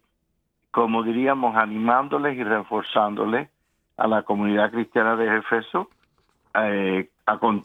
como 0.70 1.02
diríamos, 1.02 1.56
animándoles 1.56 2.36
y 2.36 2.44
reforzándoles 2.44 3.48
a 3.96 4.06
la 4.06 4.22
comunidad 4.22 4.70
cristiana 4.70 5.16
de 5.16 5.38
Éfeso 5.38 5.90
eh, 6.54 7.08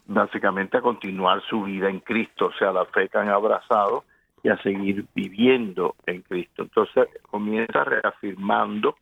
básicamente 0.05 0.77
a 0.77 0.81
continuar 0.81 1.41
su 1.41 1.63
vida 1.63 1.89
en 1.89 1.99
Cristo, 1.99 2.47
o 2.47 2.53
sea, 2.53 2.71
la 2.71 2.85
fe 2.85 3.09
que 3.09 3.17
han 3.17 3.29
abrazado 3.29 4.03
y 4.43 4.49
a 4.49 4.57
seguir 4.57 5.05
viviendo 5.15 5.95
en 6.05 6.21
Cristo. 6.21 6.63
Entonces 6.63 7.07
comienza 7.31 7.83
reafirmando 7.83 8.95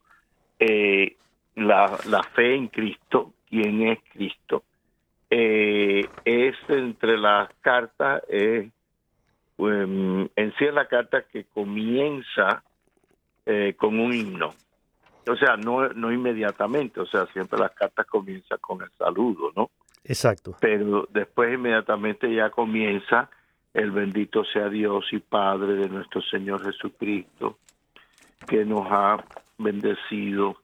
eh, 0.58 1.16
la, 1.56 1.88
fe 2.34 2.54
en 2.54 2.68
Cristo, 2.68 3.32
quién 3.54 3.86
es 3.86 4.00
Cristo, 4.12 4.64
eh, 5.30 6.08
es 6.24 6.56
entre 6.66 7.16
las 7.16 7.48
cartas, 7.60 8.20
eh, 8.28 8.68
em, 9.58 10.28
en 10.34 10.54
sí 10.58 10.64
es 10.64 10.74
la 10.74 10.88
carta 10.88 11.22
que 11.22 11.44
comienza 11.44 12.64
eh, 13.46 13.74
con 13.76 14.00
un 14.00 14.12
himno. 14.12 14.54
O 15.28 15.36
sea, 15.36 15.56
no, 15.56 15.88
no 15.90 16.12
inmediatamente, 16.12 17.00
o 17.00 17.06
sea, 17.06 17.26
siempre 17.26 17.60
las 17.60 17.70
cartas 17.72 18.06
comienzan 18.06 18.58
con 18.60 18.82
el 18.82 18.90
saludo, 18.98 19.52
¿no? 19.54 19.70
Exacto. 20.02 20.56
Pero 20.60 21.06
después 21.10 21.54
inmediatamente 21.54 22.34
ya 22.34 22.50
comienza 22.50 23.30
el 23.72 23.92
bendito 23.92 24.44
sea 24.44 24.68
Dios 24.68 25.04
y 25.12 25.18
Padre 25.20 25.74
de 25.74 25.88
nuestro 25.88 26.20
Señor 26.22 26.64
Jesucristo, 26.64 27.58
que 28.48 28.64
nos 28.64 28.86
ha 28.90 29.24
bendecido 29.58 30.56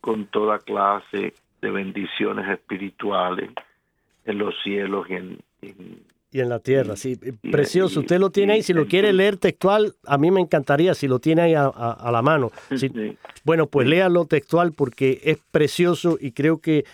con 0.00 0.26
toda 0.26 0.58
clase 0.58 1.34
de 1.66 1.72
bendiciones 1.72 2.48
espirituales 2.48 3.50
en 4.24 4.38
los 4.38 4.54
cielos 4.62 5.06
y 5.08 5.14
en, 5.14 5.38
y 6.30 6.40
en 6.40 6.48
la 6.48 6.60
tierra, 6.60 6.96
sí. 6.96 7.16
Precioso. 7.50 8.00
Usted 8.00 8.18
lo 8.18 8.30
tiene 8.30 8.54
ahí. 8.54 8.62
Si 8.62 8.72
lo 8.72 8.86
quiere 8.86 9.12
leer 9.12 9.36
textual, 9.36 9.94
a 10.06 10.18
mí 10.18 10.30
me 10.30 10.40
encantaría 10.40 10.94
si 10.94 11.08
lo 11.08 11.18
tiene 11.18 11.42
ahí 11.42 11.54
a, 11.54 12.10
la 12.12 12.22
mano. 12.22 12.50
bueno, 13.44 13.66
pues 13.66 13.88
léalo 13.88 14.26
textual 14.26 14.72
porque 14.76 15.20
es 15.24 15.38
precioso 15.50 16.18
y 16.20 16.32
creo 16.32 16.60
que 16.60 16.84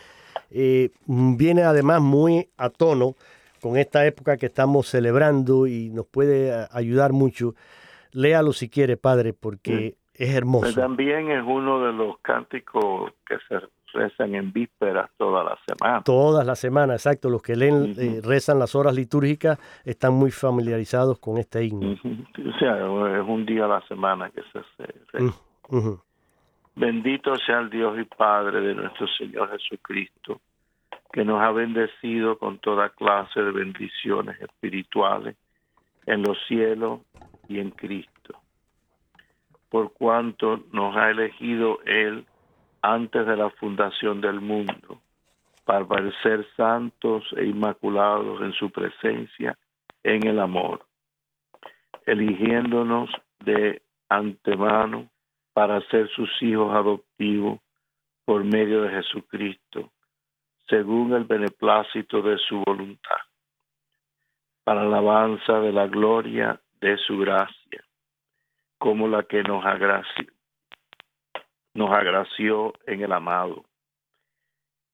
eh, 0.50 0.90
viene 1.06 1.62
además 1.62 2.00
muy 2.00 2.48
a 2.56 2.70
tono 2.70 3.14
con 3.60 3.76
esta 3.76 4.06
época 4.06 4.36
que 4.36 4.46
estamos 4.46 4.88
celebrando 4.88 5.66
y 5.66 5.90
nos 5.90 6.06
puede 6.06 6.66
ayudar 6.70 7.12
mucho. 7.12 7.54
Léalo 8.12 8.52
si 8.52 8.68
quiere, 8.68 8.96
Padre, 8.96 9.32
porque 9.32 9.96
es 10.14 10.34
hermoso. 10.34 10.64
Pues 10.64 10.74
también 10.76 11.30
es 11.30 11.42
uno 11.44 11.84
de 11.84 11.92
los 11.92 12.18
cánticos 12.20 13.12
que 13.26 13.36
se 13.48 13.56
rezan 13.92 14.34
en 14.34 14.52
vísperas 14.52 15.10
toda 15.16 15.44
la 15.44 15.58
semana. 15.66 16.02
Todas 16.02 16.46
las 16.46 16.58
semanas, 16.58 16.96
exacto. 16.96 17.28
Los 17.30 17.42
que 17.42 17.56
leen, 17.56 17.94
eh, 17.98 18.20
rezan 18.22 18.58
las 18.58 18.74
horas 18.74 18.94
litúrgicas 18.94 19.58
están 19.84 20.14
muy 20.14 20.30
familiarizados 20.30 21.18
con 21.18 21.38
este 21.38 21.64
himno. 21.64 21.92
O 21.92 22.58
sea, 22.58 22.76
es 22.76 23.28
un 23.28 23.46
día 23.46 23.64
a 23.64 23.68
la 23.68 23.80
semana 23.88 24.30
que 24.30 24.42
se 24.52 24.58
hace. 24.58 25.32
Bendito 26.74 27.36
sea 27.36 27.60
el 27.60 27.70
Dios 27.70 27.98
y 27.98 28.04
Padre 28.04 28.60
de 28.60 28.74
nuestro 28.74 29.06
Señor 29.06 29.50
Jesucristo, 29.50 30.40
que 31.12 31.24
nos 31.24 31.40
ha 31.42 31.50
bendecido 31.50 32.38
con 32.38 32.58
toda 32.58 32.88
clase 32.88 33.42
de 33.42 33.50
bendiciones 33.50 34.40
espirituales 34.40 35.36
en 36.06 36.22
los 36.22 36.38
cielos 36.48 37.00
y 37.48 37.58
en 37.58 37.70
Cristo. 37.70 38.38
Por 39.68 39.92
cuanto 39.92 40.64
nos 40.72 40.96
ha 40.96 41.10
elegido 41.10 41.78
Él 41.84 42.26
antes 42.82 43.26
de 43.26 43.36
la 43.36 43.50
fundación 43.50 44.20
del 44.20 44.40
mundo, 44.40 45.00
para 45.64 45.86
ser 46.22 46.46
santos 46.56 47.24
e 47.36 47.44
inmaculados 47.44 48.42
en 48.42 48.52
su 48.52 48.70
presencia 48.70 49.56
en 50.02 50.26
el 50.26 50.40
amor, 50.40 50.84
eligiéndonos 52.04 53.10
de 53.44 53.80
antemano 54.08 55.08
para 55.52 55.80
ser 55.88 56.08
sus 56.10 56.30
hijos 56.42 56.74
adoptivos 56.74 57.60
por 58.24 58.44
medio 58.44 58.82
de 58.82 58.90
Jesucristo, 58.90 59.92
según 60.68 61.12
el 61.12 61.24
beneplácito 61.24 62.22
de 62.22 62.38
su 62.38 62.62
voluntad, 62.64 63.16
para 64.64 64.82
alabanza 64.82 65.60
de 65.60 65.72
la 65.72 65.86
gloria 65.86 66.60
de 66.80 66.96
su 66.98 67.18
gracia, 67.18 67.84
como 68.78 69.06
la 69.06 69.22
que 69.24 69.42
nos 69.42 69.64
agració, 69.64 70.26
nos 71.74 71.90
agració 71.90 72.74
en 72.86 73.02
el 73.02 73.12
amado. 73.12 73.64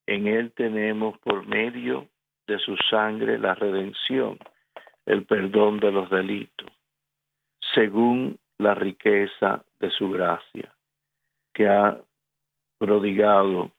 En 0.06 0.26
Él 0.26 0.52
tenemos 0.52 1.18
por 1.18 1.46
medio 1.46 2.08
de 2.46 2.58
su 2.58 2.76
sangre 2.90 3.38
la 3.38 3.54
redención, 3.54 4.38
el 5.04 5.26
perdón 5.26 5.80
de 5.80 5.92
los 5.92 6.08
delitos, 6.10 6.70
según 7.74 8.38
la 8.58 8.74
riqueza 8.74 9.64
de 9.80 9.90
su 9.90 10.10
gracia, 10.10 10.74
que 11.52 11.68
ha 11.68 12.00
prodigado 12.78 13.70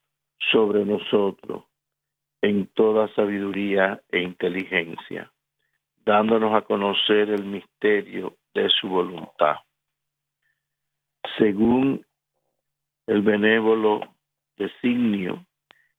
sobre 0.51 0.85
nosotros 0.85 1.63
en 2.41 2.67
toda 2.67 3.13
sabiduría 3.15 4.01
e 4.09 4.19
inteligencia, 4.19 5.31
dándonos 6.05 6.53
a 6.53 6.62
conocer 6.62 7.29
el 7.29 7.43
misterio 7.45 8.38
de 8.53 8.69
su 8.69 8.88
voluntad. 8.88 9.57
Según 11.38 12.05
el 13.10 13.24
benévolo 13.24 14.02
designio 14.56 15.43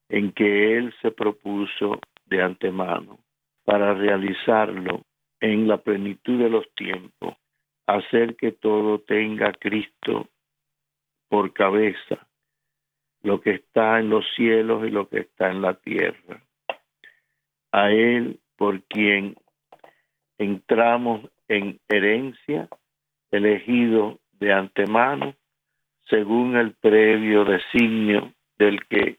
en 0.08 0.30
que 0.30 0.76
Él 0.76 0.94
se 1.02 1.10
propuso 1.10 2.00
de 2.26 2.40
antemano 2.40 3.18
para 3.64 3.94
realizarlo 3.94 5.02
en 5.40 5.66
la 5.66 5.78
plenitud 5.78 6.38
de 6.38 6.48
los 6.48 6.72
tiempos, 6.74 7.34
hacer 7.86 8.36
que 8.36 8.52
todo 8.52 9.00
tenga 9.00 9.52
Cristo 9.52 10.28
por 11.28 11.52
cabeza, 11.52 12.28
lo 13.22 13.40
que 13.40 13.54
está 13.54 13.98
en 13.98 14.08
los 14.08 14.24
cielos 14.36 14.86
y 14.86 14.90
lo 14.90 15.08
que 15.08 15.18
está 15.20 15.50
en 15.50 15.62
la 15.62 15.74
tierra. 15.74 16.44
A 17.72 17.90
Él 17.90 18.38
por 18.56 18.84
quien 18.84 19.34
entramos 20.38 21.28
en 21.48 21.80
herencia, 21.88 22.68
elegido 23.32 24.20
de 24.32 24.52
antemano 24.52 25.34
según 26.10 26.56
el 26.56 26.74
previo 26.74 27.44
designio 27.44 28.34
del 28.58 28.84
que 28.86 29.18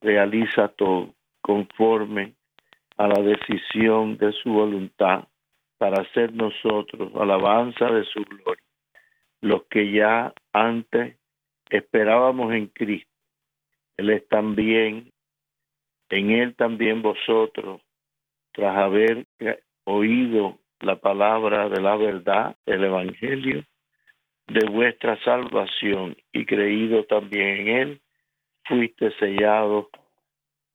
realiza 0.00 0.68
todo, 0.68 1.12
conforme 1.42 2.34
a 2.96 3.08
la 3.08 3.20
decisión 3.20 4.16
de 4.16 4.32
su 4.32 4.52
voluntad, 4.52 5.24
para 5.78 6.02
hacer 6.02 6.32
nosotros 6.34 7.10
alabanza 7.14 7.86
de 7.86 8.04
su 8.04 8.22
gloria, 8.22 8.62
los 9.40 9.64
que 9.64 9.90
ya 9.90 10.32
antes 10.52 11.16
esperábamos 11.70 12.52
en 12.52 12.66
Cristo. 12.66 13.10
Él 13.96 14.10
es 14.10 14.28
también, 14.28 15.10
en 16.10 16.30
Él 16.30 16.54
también 16.54 17.02
vosotros, 17.02 17.80
tras 18.52 18.76
haber 18.76 19.26
oído 19.84 20.58
la 20.80 20.96
palabra 20.96 21.68
de 21.68 21.80
la 21.80 21.96
verdad, 21.96 22.56
el 22.66 22.84
Evangelio, 22.84 23.64
de 24.50 24.66
vuestra 24.66 25.16
salvación 25.22 26.16
y 26.32 26.44
creído 26.44 27.04
también 27.04 27.46
en 27.46 27.68
Él, 27.68 28.00
fuiste 28.64 29.12
sellado 29.18 29.90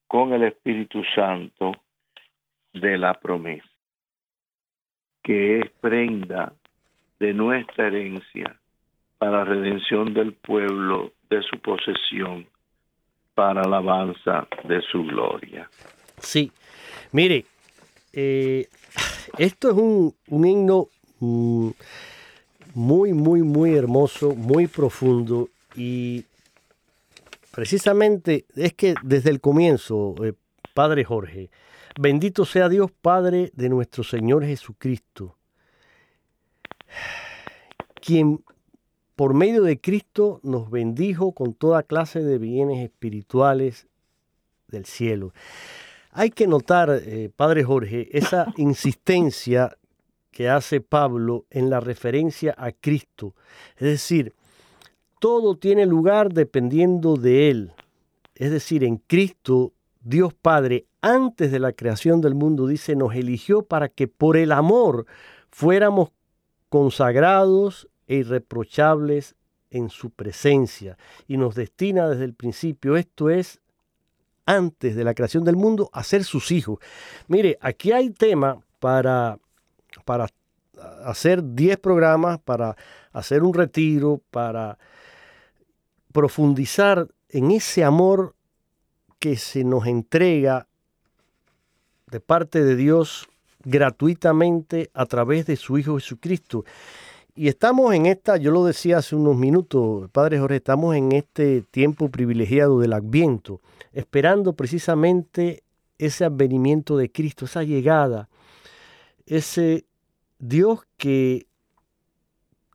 con 0.07 0.33
el 0.33 0.43
Espíritu 0.43 1.03
Santo 1.13 1.73
de 2.73 2.97
la 2.97 3.13
promesa, 3.15 3.67
que 5.21 5.59
es 5.59 5.69
prenda 5.81 6.53
de 7.19 7.33
nuestra 7.33 7.87
herencia 7.87 8.57
para 9.17 9.43
redención 9.43 10.13
del 10.13 10.33
pueblo 10.33 11.11
de 11.29 11.41
su 11.41 11.59
posesión, 11.59 12.47
para 13.33 13.61
alabanza 13.61 14.47
de 14.63 14.81
su 14.83 15.03
gloria. 15.03 15.69
Sí, 16.19 16.49
mire, 17.11 17.45
eh, 18.13 18.67
esto 19.37 19.71
es 19.71 19.75
un, 19.75 20.13
un 20.29 20.47
himno... 20.47 20.87
Mm, 21.19 21.71
muy, 22.75 23.13
muy, 23.13 23.41
muy 23.41 23.73
hermoso, 23.73 24.35
muy 24.35 24.67
profundo 24.67 25.49
y 25.75 26.25
precisamente 27.51 28.45
es 28.53 28.73
que 28.73 28.95
desde 29.01 29.29
el 29.29 29.39
comienzo, 29.39 30.13
eh, 30.23 30.33
Padre 30.73 31.05
Jorge, 31.05 31.49
bendito 31.97 32.43
sea 32.43 32.67
Dios 32.67 32.91
Padre 32.91 33.51
de 33.55 33.69
nuestro 33.69 34.03
Señor 34.03 34.45
Jesucristo, 34.45 35.37
quien 38.01 38.43
por 39.15 39.33
medio 39.33 39.63
de 39.63 39.79
Cristo 39.79 40.41
nos 40.43 40.69
bendijo 40.69 41.31
con 41.31 41.53
toda 41.53 41.81
clase 41.81 42.21
de 42.21 42.37
bienes 42.37 42.83
espirituales 42.83 43.87
del 44.67 44.85
cielo. 44.85 45.33
Hay 46.11 46.29
que 46.29 46.45
notar, 46.45 46.89
eh, 46.91 47.29
Padre 47.33 47.63
Jorge, 47.63 48.09
esa 48.11 48.53
insistencia 48.57 49.77
que 50.35 50.49
hace 50.49 50.81
Pablo 50.81 51.45
en 51.49 51.69
la 51.69 51.79
referencia 51.79 52.53
a 52.57 52.73
Cristo. 52.73 53.35
Es 53.77 53.87
decir, 53.87 54.33
todo 55.21 55.57
tiene 55.57 55.85
lugar 55.85 56.33
dependiendo 56.33 57.15
de 57.15 57.49
Él. 57.49 57.71
Es 58.35 58.51
decir, 58.51 58.83
en 58.83 58.97
Cristo, 58.97 59.71
Dios 60.01 60.33
Padre, 60.33 60.87
antes 60.99 61.53
de 61.53 61.59
la 61.59 61.71
creación 61.71 62.19
del 62.19 62.35
mundo, 62.35 62.67
dice, 62.67 62.97
nos 62.97 63.15
eligió 63.15 63.61
para 63.61 63.87
que 63.87 64.09
por 64.09 64.35
el 64.35 64.51
amor 64.51 65.05
fuéramos 65.51 66.09
consagrados 66.67 67.87
e 68.05 68.15
irreprochables 68.15 69.35
en 69.69 69.89
su 69.89 70.09
presencia 70.09 70.97
y 71.29 71.37
nos 71.37 71.55
destina 71.55 72.09
desde 72.09 72.25
el 72.25 72.33
principio, 72.33 72.97
esto 72.97 73.29
es, 73.29 73.61
antes 74.45 74.97
de 74.97 75.05
la 75.05 75.13
creación 75.13 75.45
del 75.45 75.55
mundo, 75.55 75.89
a 75.93 76.03
ser 76.03 76.25
sus 76.25 76.51
hijos. 76.51 76.79
Mire, 77.29 77.57
aquí 77.61 77.93
hay 77.93 78.09
tema 78.09 78.59
para 78.81 79.39
para 80.05 80.27
hacer 81.03 81.43
10 81.43 81.77
programas, 81.77 82.39
para 82.39 82.75
hacer 83.11 83.43
un 83.43 83.53
retiro, 83.53 84.21
para 84.31 84.77
profundizar 86.11 87.07
en 87.29 87.51
ese 87.51 87.83
amor 87.83 88.35
que 89.19 89.35
se 89.35 89.63
nos 89.63 89.87
entrega 89.87 90.67
de 92.11 92.19
parte 92.19 92.63
de 92.63 92.75
Dios 92.75 93.27
gratuitamente 93.63 94.89
a 94.93 95.05
través 95.05 95.45
de 95.47 95.55
su 95.55 95.77
Hijo 95.77 95.95
Jesucristo. 95.95 96.63
Y 97.35 97.49
estamos 97.49 97.93
en 97.93 98.05
esta, 98.05 98.37
yo 98.37 98.51
lo 98.51 98.63
decía 98.63 98.99
hace 98.99 99.15
unos 99.15 99.35
minutos, 99.35 100.09
Padre 100.11 100.39
Jorge, 100.39 100.57
estamos 100.57 100.95
en 100.95 101.11
este 101.11 101.63
tiempo 101.63 102.09
privilegiado 102.09 102.79
del 102.79 102.93
Adviento, 102.93 103.59
esperando 103.91 104.53
precisamente 104.53 105.63
ese 105.97 106.23
advenimiento 106.23 106.95
de 106.95 107.11
Cristo, 107.11 107.45
esa 107.45 107.63
llegada, 107.63 108.29
ese 109.25 109.85
Dios 110.39 110.81
que 110.97 111.47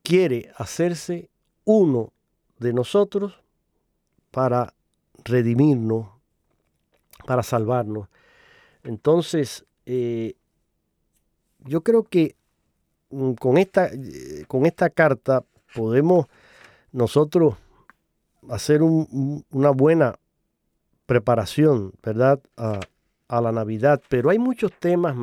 quiere 0.02 0.52
hacerse 0.56 1.30
uno 1.64 2.12
de 2.58 2.72
nosotros 2.72 3.40
para 4.30 4.74
redimirnos, 5.24 6.08
para 7.26 7.42
salvarnos. 7.42 8.08
Entonces, 8.82 9.64
eh, 9.86 10.34
yo 11.60 11.82
creo 11.82 12.04
que 12.04 12.36
mm, 13.10 13.32
con 13.32 13.58
esta, 13.58 13.86
eh, 13.86 14.44
con 14.48 14.66
esta 14.66 14.90
carta 14.90 15.44
podemos 15.74 16.26
nosotros 16.92 17.56
hacer 18.48 18.82
una 18.82 19.70
buena 19.70 20.18
preparación, 21.06 21.92
¿verdad? 22.02 22.40
A, 22.56 22.80
la 23.40 23.52
Navidad, 23.52 24.02
pero 24.08 24.30
hay 24.30 24.40
muchos 24.40 24.72
temas 24.72 25.14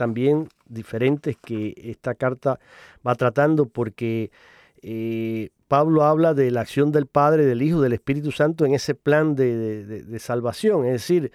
también 0.00 0.48
diferentes 0.66 1.36
que 1.36 1.74
esta 1.76 2.14
carta 2.14 2.58
va 3.06 3.14
tratando 3.16 3.66
porque 3.66 4.30
eh, 4.80 5.50
Pablo 5.68 6.04
habla 6.04 6.32
de 6.32 6.50
la 6.50 6.62
acción 6.62 6.90
del 6.90 7.04
Padre, 7.04 7.44
del 7.44 7.60
Hijo, 7.60 7.82
del 7.82 7.92
Espíritu 7.92 8.32
Santo 8.32 8.64
en 8.64 8.72
ese 8.72 8.94
plan 8.94 9.34
de, 9.34 10.18
salvación, 10.18 10.86
es 10.86 10.92
decir, 10.92 11.32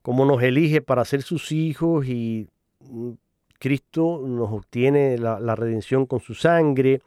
cómo 0.00 0.24
nos 0.24 0.42
elige 0.42 0.80
para 0.80 1.04
ser 1.04 1.20
sus 1.20 1.52
hijos 1.52 2.06
y 2.06 2.48
mm, 2.80 3.10
Cristo 3.58 4.22
nos 4.26 4.50
obtiene 4.52 5.18
la, 5.18 5.56
redención 5.56 6.06
con 6.06 6.20
su 6.20 6.34
sangre, 6.34 7.00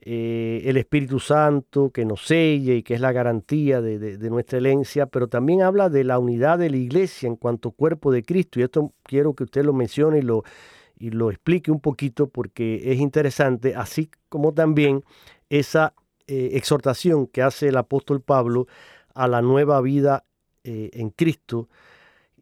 eh, 0.00 0.62
el 0.64 0.76
Espíritu 0.76 1.18
Santo 1.18 1.90
que 1.90 2.04
nos 2.04 2.26
sella 2.26 2.74
y 2.74 2.82
que 2.82 2.94
es 2.94 3.00
la 3.00 3.12
garantía 3.12 3.80
de, 3.80 4.30
nuestra 4.30 4.58
herencia, 4.58 5.06
pero 5.06 5.28
también 5.28 5.62
habla 5.62 5.88
de 5.88 6.04
la 6.04 6.18
unidad 6.18 6.58
de 6.58 6.70
la 6.70 6.76
iglesia 6.76 7.26
en 7.26 7.36
cuanto 7.36 7.70
cuerpo 7.70 8.12
de 8.12 8.22
Cristo. 8.22 8.60
Y 8.60 8.64
esto 8.64 8.92
quiero 9.02 9.34
que 9.34 9.44
usted 9.44 9.64
lo 9.64 9.72
mencione 9.72 10.18
y 10.18 11.10
lo, 11.10 11.30
explique 11.30 11.70
un 11.70 11.80
poquito 11.80 12.28
porque 12.28 12.92
es 12.92 13.00
interesante, 13.00 13.74
así 13.74 14.10
como 14.28 14.52
también 14.54 15.02
esa 15.50 15.94
eh, 16.26 16.50
exhortación 16.54 17.26
que 17.26 17.42
hace 17.42 17.68
el 17.68 17.76
apóstol 17.76 18.20
Pablo 18.20 18.66
a 19.14 19.28
la 19.28 19.42
nueva 19.42 19.80
vida 19.80 20.24
eh, 20.64 20.90
en 20.92 21.10
Cristo 21.10 21.68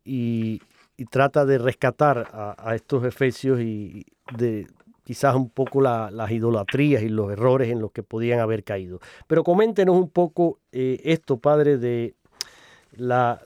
y, 0.04 0.60
y 0.96 1.06
trata 1.06 1.44
de 1.44 1.58
rescatar 1.58 2.28
a, 2.32 2.74
estos 2.74 3.04
efesios 3.04 3.60
y 3.60 4.06
de 4.36 4.66
quizás 5.04 5.34
un 5.34 5.50
poco 5.50 5.80
las 5.80 6.30
idolatrías 6.30 7.02
y 7.02 7.08
los 7.08 7.30
errores 7.30 7.70
en 7.70 7.80
los 7.80 7.92
que 7.92 8.02
podían 8.02 8.40
haber 8.40 8.64
caído. 8.64 9.00
Pero 9.26 9.44
coméntenos 9.44 9.96
un 9.96 10.10
poco 10.10 10.58
eh, 10.72 11.00
esto, 11.04 11.38
Padre, 11.38 11.76
de 11.76 12.14
la, 12.92 13.40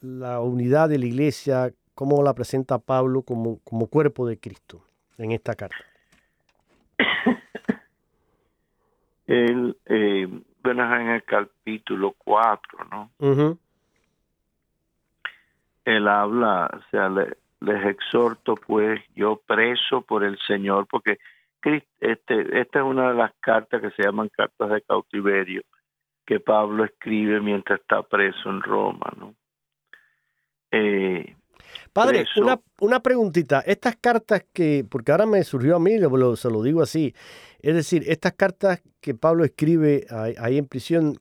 la, 0.00 0.40
unidad 0.40 0.88
de 0.88 0.98
la 0.98 1.06
iglesia, 1.06 1.72
cómo 1.94 2.22
la 2.22 2.34
presenta 2.34 2.78
Pablo 2.78 3.22
como, 3.22 3.58
como 3.60 3.88
cuerpo 3.88 4.26
de 4.26 4.38
Cristo 4.38 4.82
en 5.18 5.32
esta 5.32 5.54
carta. 5.54 5.76
El, 9.26 9.76
eh, 9.86 10.26
bueno, 10.60 10.96
en 10.96 11.08
el 11.08 11.22
capítulo 11.22 12.16
4, 12.18 12.78
¿no? 12.90 13.10
Él 15.84 16.08
habla, 16.08 16.70
o 16.72 16.90
sea, 16.90 17.08
les 17.08 17.86
exhorto 17.86 18.54
pues 18.54 19.00
yo 19.14 19.40
preso 19.46 20.02
por 20.02 20.24
el 20.24 20.38
Señor, 20.46 20.86
porque 20.88 21.18
este, 22.00 22.60
esta 22.60 22.78
es 22.78 22.84
una 22.84 23.08
de 23.10 23.14
las 23.14 23.32
cartas 23.40 23.80
que 23.82 23.90
se 23.90 24.02
llaman 24.02 24.30
cartas 24.30 24.70
de 24.70 24.82
cautiverio 24.82 25.62
que 26.26 26.40
Pablo 26.40 26.84
escribe 26.84 27.40
mientras 27.40 27.80
está 27.80 28.02
preso 28.02 28.48
en 28.48 28.62
Roma, 28.62 29.12
¿no? 29.18 29.34
Eh, 30.70 31.34
Padre, 31.92 32.24
una, 32.36 32.60
una 32.80 33.00
preguntita. 33.00 33.60
Estas 33.60 33.96
cartas 33.96 34.46
que, 34.52 34.86
porque 34.88 35.10
ahora 35.10 35.26
me 35.26 35.42
surgió 35.42 35.76
a 35.76 35.80
mí, 35.80 35.98
se 36.36 36.50
lo 36.50 36.62
digo 36.62 36.82
así, 36.82 37.14
es 37.60 37.74
decir, 37.74 38.04
estas 38.06 38.34
cartas 38.34 38.82
que 39.00 39.14
Pablo 39.14 39.44
escribe 39.44 40.06
ahí, 40.10 40.56
en 40.56 40.66
prisión, 40.66 41.18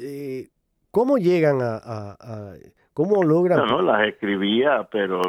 eh, 0.00 0.48
¿cómo 0.90 1.18
llegan 1.18 1.58
a 1.60 2.54
¿Cómo 2.94 3.24
logran? 3.24 3.58
No, 3.58 3.66
no, 3.66 3.82
las 3.82 4.06
escribía, 4.06 4.88
pero 4.90 5.20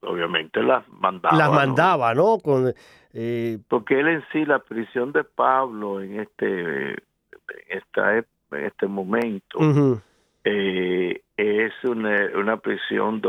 obviamente 0.00 0.60
las 0.60 0.86
mandaba. 0.88 1.38
Las 1.38 1.50
mandaba, 1.50 2.14
¿no? 2.14 2.38
Con, 2.38 2.74
eh, 3.14 3.58
Porque 3.68 4.00
él 4.00 4.08
en 4.08 4.24
sí, 4.32 4.44
la 4.44 4.58
prisión 4.58 5.12
de 5.12 5.22
Pablo 5.22 6.02
en 6.02 6.18
este, 6.18 6.90
en 6.90 6.96
esta, 7.68 8.18
en 8.18 8.24
este 8.50 8.88
momento, 8.88 9.60
eh, 10.42 11.22
es 11.36 11.72
una, 11.84 12.26
una 12.34 12.56
prisión 12.56 13.22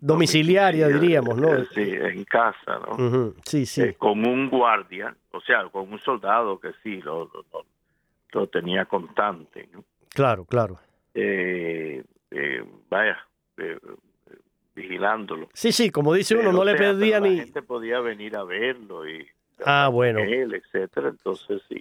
domiciliaria, 0.00 0.88
diríamos, 0.88 1.36
¿no? 1.36 1.64
Sí, 1.66 1.92
en 1.92 2.24
casa, 2.24 2.80
¿no? 2.88 3.34
Sí, 3.44 3.66
sí. 3.66 3.82
Eh, 3.82 3.94
con 3.94 4.26
un 4.26 4.50
guardia, 4.50 5.14
o 5.30 5.40
sea, 5.40 5.68
con 5.68 5.92
un 5.92 6.00
soldado 6.00 6.58
que 6.58 6.72
sí, 6.82 7.00
lo, 7.02 7.30
lo, 7.52 7.64
lo 8.32 8.46
tenía 8.48 8.84
constante, 8.86 9.68
¿no? 9.72 9.84
Claro, 10.12 10.44
claro 10.44 10.78
eh, 11.14 12.04
eh, 12.30 12.64
vaya, 12.90 13.18
eh, 13.56 13.78
vigilándolo. 14.74 15.48
Sí, 15.54 15.72
sí, 15.72 15.90
como 15.90 16.12
dice 16.12 16.36
uno, 16.36 16.52
no 16.52 16.64
le 16.64 16.74
pedía 16.74 17.20
ni... 17.20 17.36
La 17.36 17.44
gente 17.44 17.62
podía 17.62 18.00
venir 18.00 18.36
a 18.36 18.44
verlo 18.44 19.08
y... 19.08 19.26
Ah, 19.64 19.88
bueno. 19.88 20.18
Él, 20.18 20.52
etcétera, 20.52 21.10
entonces 21.10 21.62
sí. 21.68 21.80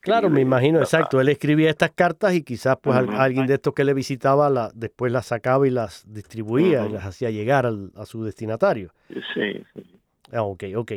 Claro, 0.00 0.30
me 0.30 0.40
imagino, 0.40 0.78
exacto. 0.78 1.20
Él 1.20 1.28
escribía 1.28 1.68
estas 1.68 1.90
cartas 1.90 2.34
y 2.34 2.42
quizás 2.42 2.78
pues 2.80 2.96
alguien 2.96 3.46
de 3.46 3.54
estos 3.54 3.74
que 3.74 3.84
le 3.84 3.92
visitaba 3.92 4.48
la, 4.48 4.70
después 4.74 5.12
las 5.12 5.26
sacaba 5.26 5.66
y 5.66 5.70
las 5.70 6.10
distribuía 6.10 6.86
y 6.86 6.92
las 6.92 7.04
hacía 7.04 7.30
llegar 7.30 7.66
a 7.66 8.06
su 8.06 8.24
destinatario. 8.24 8.90
Sí, 9.34 9.62
sí. 9.74 10.00
Ah, 10.32 10.44
ok, 10.44 10.64
ok. 10.76 10.92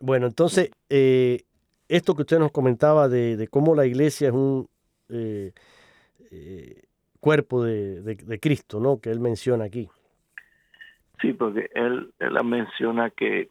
Bueno, 0.00 0.26
entonces, 0.26 0.70
eh, 0.88 1.42
esto 1.88 2.14
que 2.16 2.22
usted 2.22 2.38
nos 2.38 2.50
comentaba 2.50 3.08
de, 3.08 3.36
de 3.36 3.48
cómo 3.48 3.74
la 3.74 3.84
iglesia 3.84 4.28
es 4.28 4.34
un... 4.34 4.68
Eh, 5.10 5.52
eh, 6.32 6.82
cuerpo 7.20 7.62
de, 7.62 8.38
Cristo, 8.40 8.80
¿no? 8.80 9.00
Que 9.00 9.10
él 9.10 9.20
menciona 9.20 9.64
aquí. 9.64 9.88
Sí, 11.20 11.32
porque 11.34 11.70
él, 11.74 12.12
él 12.18 12.44
menciona 12.44 13.10
que 13.10 13.50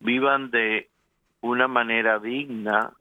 vivan 0.00 0.50
de 0.50 0.90
una 1.40 1.68
manera 1.68 2.18
digna 2.18 2.92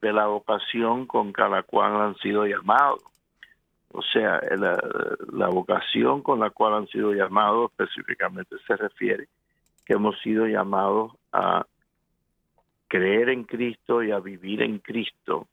de 0.00 0.12
la 0.12 0.26
vocación 0.26 1.06
con 1.06 1.32
cada 1.32 1.62
cual 1.64 2.00
han 2.00 2.16
sido 2.16 2.46
llamados. 2.46 3.02
O 3.92 4.02
sea, 4.02 4.40
la, 4.56 4.78
la, 5.32 5.48
vocación 5.48 6.22
con 6.22 6.38
la 6.38 6.50
cual 6.50 6.74
han 6.74 6.86
sido 6.86 7.12
llamados 7.12 7.72
específicamente 7.72 8.56
se 8.64 8.76
refiere 8.76 9.26
que 9.84 9.94
hemos 9.94 10.18
sido 10.20 10.46
llamados 10.46 11.12
a 11.32 11.66
creer 12.86 13.30
en 13.30 13.44
Cristo 13.44 14.02
y 14.02 14.12
a 14.12 14.20
vivir 14.20 14.62
en 14.62 14.78
Cristo 14.78 15.48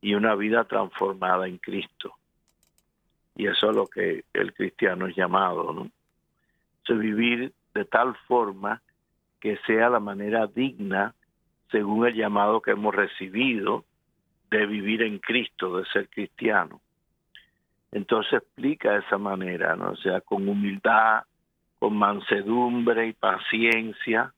y 0.00 0.14
una 0.14 0.34
vida 0.34 0.64
transformada 0.64 1.46
en 1.48 1.58
Cristo. 1.58 2.14
Y 3.36 3.46
eso 3.46 3.70
es 3.70 3.76
lo 3.76 3.86
que 3.86 4.24
el 4.32 4.52
cristiano 4.52 5.06
es 5.06 5.16
llamado, 5.16 5.72
¿no? 5.72 5.90
vivir 6.94 7.52
de 7.74 7.84
tal 7.84 8.16
forma 8.26 8.80
que 9.40 9.58
sea 9.66 9.90
la 9.90 10.00
manera 10.00 10.46
digna, 10.46 11.14
según 11.70 12.06
el 12.06 12.14
llamado 12.14 12.62
que 12.62 12.70
hemos 12.70 12.94
recibido, 12.94 13.84
de 14.50 14.64
vivir 14.64 15.02
en 15.02 15.18
Cristo, 15.18 15.76
de 15.76 15.84
ser 15.86 16.08
cristiano. 16.08 16.80
Entonces 17.92 18.32
explica 18.32 18.92
de 18.92 19.00
esa 19.00 19.18
manera, 19.18 19.76
¿no? 19.76 19.90
O 19.90 19.96
sea, 19.96 20.22
con 20.22 20.48
humildad, 20.48 21.24
con 21.78 21.94
mansedumbre 21.94 23.08
y 23.08 23.12
paciencia, 23.12 24.32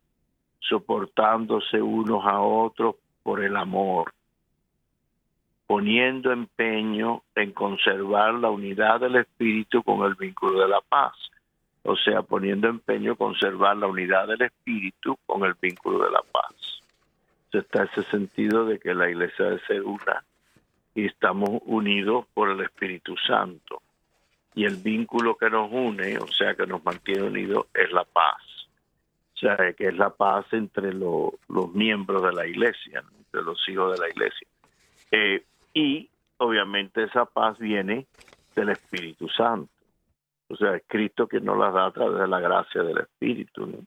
soportándose 0.58 1.80
unos 1.80 2.24
a 2.26 2.40
otros 2.40 2.96
por 3.22 3.42
el 3.42 3.56
amor 3.56 4.12
poniendo 5.70 6.32
empeño 6.32 7.22
en 7.36 7.52
conservar 7.52 8.34
la 8.34 8.50
unidad 8.50 8.98
del 8.98 9.14
espíritu 9.14 9.84
con 9.84 10.04
el 10.04 10.16
vínculo 10.16 10.62
de 10.62 10.66
la 10.66 10.80
paz. 10.80 11.14
O 11.84 11.94
sea, 11.94 12.22
poniendo 12.22 12.66
empeño 12.66 13.12
en 13.12 13.16
conservar 13.16 13.76
la 13.76 13.86
unidad 13.86 14.26
del 14.26 14.42
espíritu 14.42 15.16
con 15.26 15.44
el 15.44 15.54
vínculo 15.62 16.06
de 16.06 16.10
la 16.10 16.22
paz. 16.32 16.82
está 17.52 17.84
ese 17.84 18.02
sentido 18.10 18.64
de 18.64 18.80
que 18.80 18.92
la 18.94 19.08
iglesia 19.10 19.44
debe 19.44 19.60
ser 19.68 19.82
una 19.82 20.24
y 20.96 21.06
estamos 21.06 21.60
unidos 21.64 22.26
por 22.34 22.50
el 22.50 22.62
Espíritu 22.62 23.14
Santo. 23.16 23.80
Y 24.56 24.64
el 24.64 24.74
vínculo 24.74 25.36
que 25.36 25.50
nos 25.50 25.70
une, 25.70 26.18
o 26.18 26.26
sea, 26.26 26.56
que 26.56 26.66
nos 26.66 26.84
mantiene 26.84 27.22
unidos, 27.22 27.66
es 27.74 27.92
la 27.92 28.02
paz. 28.02 28.42
O 29.36 29.38
sea, 29.38 29.56
que 29.74 29.86
es 29.86 29.96
la 29.96 30.10
paz 30.10 30.46
entre 30.50 30.92
los 30.94 31.32
miembros 31.74 32.24
de 32.24 32.32
la 32.32 32.44
iglesia, 32.44 33.04
entre 33.18 33.42
los 33.42 33.68
hijos 33.68 33.92
de 33.92 33.98
la 33.98 34.08
iglesia. 34.08 34.48
Eh, 35.12 35.44
y 35.74 36.10
obviamente 36.38 37.04
esa 37.04 37.24
paz 37.24 37.58
viene 37.58 38.06
del 38.54 38.70
Espíritu 38.70 39.28
Santo. 39.28 39.72
O 40.48 40.56
sea, 40.56 40.76
es 40.76 40.82
Cristo 40.86 41.28
que 41.28 41.40
nos 41.40 41.56
las 41.56 41.72
da 41.72 41.86
a 41.86 41.92
través 41.92 42.18
de 42.18 42.28
la 42.28 42.40
gracia 42.40 42.82
del 42.82 42.98
Espíritu. 42.98 43.84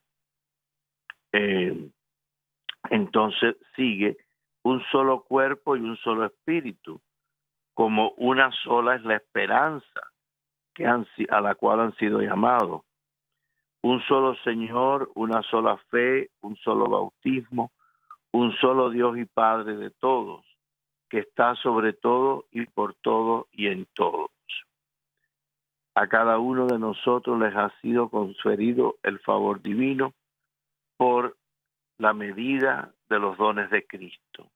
Eh, 1.34 1.90
entonces 2.90 3.56
sigue 3.76 4.18
un 4.64 4.82
solo 4.92 5.24
cuerpo 5.24 5.76
y 5.76 5.82
un 5.82 5.98
solo 5.98 6.26
espíritu, 6.26 7.02
como 7.74 8.12
una 8.18 8.52
sola 8.64 8.96
es 8.96 9.04
la 9.04 9.16
esperanza 9.16 10.12
que 10.74 10.86
han, 10.86 11.06
a 11.30 11.42
la 11.42 11.56
cual 11.56 11.82
han 11.82 11.96
sido 11.96 12.22
llamados. 12.22 12.82
Un 13.82 14.02
solo 14.04 14.36
Señor, 14.44 15.12
una 15.16 15.42
sola 15.44 15.78
fe, 15.90 16.30
un 16.42 16.56
solo 16.58 16.88
bautismo, 16.88 17.72
un 18.32 18.54
solo 18.56 18.90
Dios 18.90 19.18
y 19.18 19.26
Padre 19.26 19.76
de 19.76 19.92
todos, 19.92 20.46
que 21.14 21.20
está 21.20 21.54
sobre 21.58 21.94
todo 21.94 22.46
y 22.50 22.66
por 22.66 22.96
todo 22.96 23.48
y 23.52 23.68
en 23.68 23.86
todos. 23.94 24.32
A 25.94 26.08
cada 26.08 26.40
uno 26.40 26.66
de 26.66 26.80
nosotros 26.80 27.40
les 27.40 27.56
ha 27.56 27.70
sido 27.82 28.10
conferido 28.10 28.96
el 29.04 29.20
favor 29.20 29.62
divino 29.62 30.16
por 30.98 31.38
la 32.00 32.16
medida 32.16 32.96
de 33.10 33.20
los 33.20 33.38
dones 33.38 33.70
de 33.70 33.86
Cristo. 33.86 34.50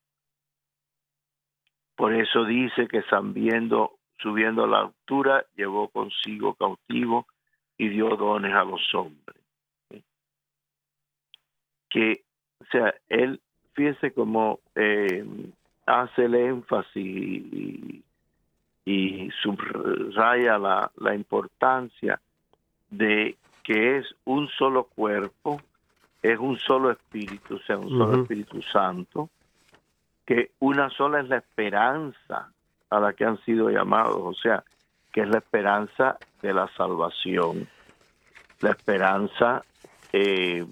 Por 1.94 2.12
eso 2.12 2.44
dice 2.44 2.88
que 2.88 3.02
subiendo, 3.02 3.92
subiendo 4.18 4.64
a 4.64 4.66
la 4.66 4.80
altura, 4.80 5.46
llevó 5.54 5.86
consigo 5.90 6.54
cautivo 6.54 7.28
y 7.76 7.88
dio 7.88 8.16
dones 8.16 8.52
a 8.52 8.64
los 8.64 8.82
hombres. 8.96 9.40
Que, 11.88 12.24
o 12.58 12.64
sea, 12.72 12.92
él, 13.08 13.40
fíjese 13.74 14.12
cómo 14.12 14.58
eh, 14.74 15.24
hace 15.88 16.26
el 16.26 16.34
énfasis 16.34 16.96
y, 16.96 18.02
y 18.84 19.30
subraya 19.42 20.58
la, 20.58 20.90
la 20.96 21.14
importancia 21.14 22.20
de 22.90 23.36
que 23.62 23.98
es 23.98 24.06
un 24.24 24.48
solo 24.48 24.84
cuerpo, 24.84 25.60
es 26.22 26.38
un 26.38 26.56
solo 26.56 26.90
espíritu, 26.90 27.56
o 27.56 27.58
sea, 27.60 27.78
un 27.78 27.90
solo 27.90 28.22
Espíritu 28.22 28.62
Santo, 28.62 29.28
que 30.24 30.52
una 30.58 30.90
sola 30.90 31.20
es 31.20 31.28
la 31.28 31.36
esperanza 31.36 32.50
a 32.90 33.00
la 33.00 33.12
que 33.12 33.24
han 33.24 33.38
sido 33.44 33.70
llamados, 33.70 34.16
o 34.16 34.34
sea, 34.34 34.64
que 35.12 35.20
es 35.22 35.28
la 35.28 35.38
esperanza 35.38 36.18
de 36.42 36.54
la 36.54 36.68
salvación, 36.76 37.68
la 38.60 38.70
esperanza 38.70 39.62
eh, 40.12 40.66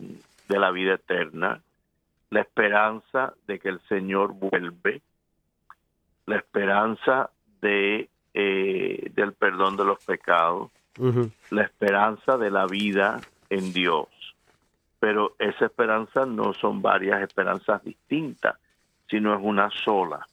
de 0.49 0.59
la 0.59 0.71
vida 0.71 0.95
eterna, 0.95 1.61
la 2.31 2.41
esperanza 2.41 3.35
de 3.47 3.59
que 3.59 3.69
el 3.69 3.81
Señor 3.89 4.33
vuelve, 4.33 5.03
la 6.27 6.37
esperanza 6.37 7.31
de 7.61 8.09
eh, 8.39 9.11
del 9.15 9.33
perdón 9.33 9.79
de 9.79 9.85
los 9.87 10.05
pecados, 10.05 10.71
la 11.49 11.63
esperanza 11.63 12.37
de 12.37 12.51
la 12.51 12.67
vida 12.67 13.19
en 13.49 13.73
Dios. 13.73 14.09
Pero 15.01 15.35
esa 15.39 15.65
esperanza 15.65 16.27
no 16.27 16.53
son 16.53 16.83
varias 16.83 17.23
esperanzas 17.23 17.83
distintas, 17.83 18.57
sino 19.09 19.35
es 19.35 19.41
una 19.43 19.71
sola. 19.71 20.27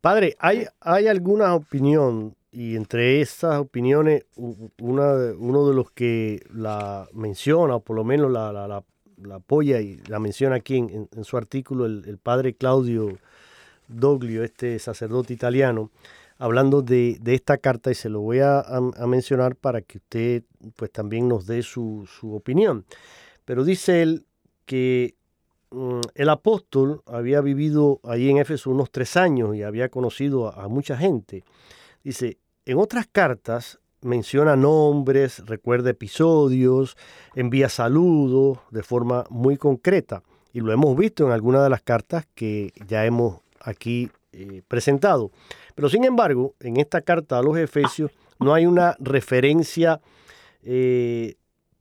Padre, 0.00 0.34
¿hay, 0.40 0.66
hay 0.80 1.06
alguna 1.06 1.54
opinión, 1.54 2.34
y 2.50 2.74
entre 2.74 3.20
esas 3.20 3.60
opiniones, 3.60 4.24
una, 4.34 5.32
uno 5.38 5.68
de 5.68 5.74
los 5.74 5.92
que 5.92 6.44
la 6.52 7.06
menciona, 7.12 7.76
o 7.76 7.80
por 7.80 7.94
lo 7.94 8.02
menos 8.02 8.32
la, 8.32 8.52
la, 8.52 8.82
apoya 9.36 9.80
y 9.80 9.98
la 10.08 10.18
menciona 10.18 10.56
aquí 10.56 10.78
en, 10.78 11.08
su 11.22 11.36
artículo, 11.36 11.86
el, 11.86 12.18
padre 12.20 12.54
Claudio 12.54 13.16
Doglio, 13.92 14.44
este 14.44 14.78
sacerdote 14.78 15.32
italiano, 15.32 15.90
hablando 16.38 16.82
de, 16.82 17.20
esta 17.26 17.58
carta, 17.58 17.90
y 17.90 17.94
se 17.94 18.08
lo 18.08 18.20
voy 18.20 18.40
a, 18.40 18.60
a, 18.60 19.06
mencionar 19.06 19.54
para 19.56 19.82
que 19.82 19.98
usted 19.98 20.42
pues 20.76 20.90
también 20.90 21.28
nos 21.28 21.46
dé 21.46 21.62
su, 21.62 22.08
su 22.18 22.34
opinión. 22.34 22.84
Pero 23.44 23.64
dice 23.64 24.02
él 24.02 24.26
que 24.64 25.14
mm, 25.70 26.00
el 26.14 26.28
apóstol 26.28 27.02
había 27.06 27.40
vivido 27.40 28.00
allí 28.04 28.30
en 28.30 28.38
Éfeso 28.38 28.70
unos 28.70 28.90
tres 28.90 29.16
años 29.16 29.54
y 29.54 29.62
había 29.62 29.88
conocido 29.88 30.48
a, 30.48 30.68
mucha 30.68 30.96
gente. 30.96 31.44
Dice, 32.02 32.38
en 32.64 32.78
otras 32.78 33.06
cartas 33.10 33.78
menciona 34.00 34.56
nombres, 34.56 35.44
recuerda 35.46 35.90
episodios, 35.90 36.96
envía 37.34 37.68
saludos 37.68 38.58
de 38.70 38.82
forma 38.82 39.24
muy 39.30 39.56
concreta. 39.56 40.22
Y 40.52 40.60
lo 40.60 40.72
hemos 40.72 40.96
visto 40.96 41.24
en 41.24 41.32
algunas 41.32 41.62
de 41.62 41.70
las 41.70 41.82
cartas 41.82 42.26
que 42.34 42.72
ya 42.86 43.06
hemos 43.06 43.40
aquí 43.62 44.10
eh, 44.32 44.62
presentado. 44.66 45.30
Pero 45.74 45.88
sin 45.88 46.04
embargo, 46.04 46.54
en 46.60 46.78
esta 46.78 47.00
carta 47.02 47.38
a 47.38 47.42
los 47.42 47.56
Efesios 47.56 48.10
no 48.38 48.54
hay 48.54 48.66
una 48.66 48.96
referencia 48.98 50.00
eh, 50.62 51.34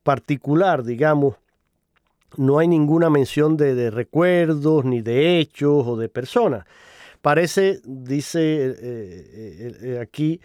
particular, 0.04 0.84
digamos, 0.84 1.36
no 2.38 2.60
hay 2.60 2.68
ninguna 2.68 3.10
mención 3.10 3.58
de, 3.58 3.92
recuerdos, 3.92 4.86
ni 4.86 5.02
de 5.02 5.40
hechos 5.40 5.86
o 5.86 5.98
de 5.98 6.08
personas. 6.08 6.66
Parece, 7.22 7.82
dice 7.84 8.76
eh, 8.80 10.00
aquí, 10.02 10.40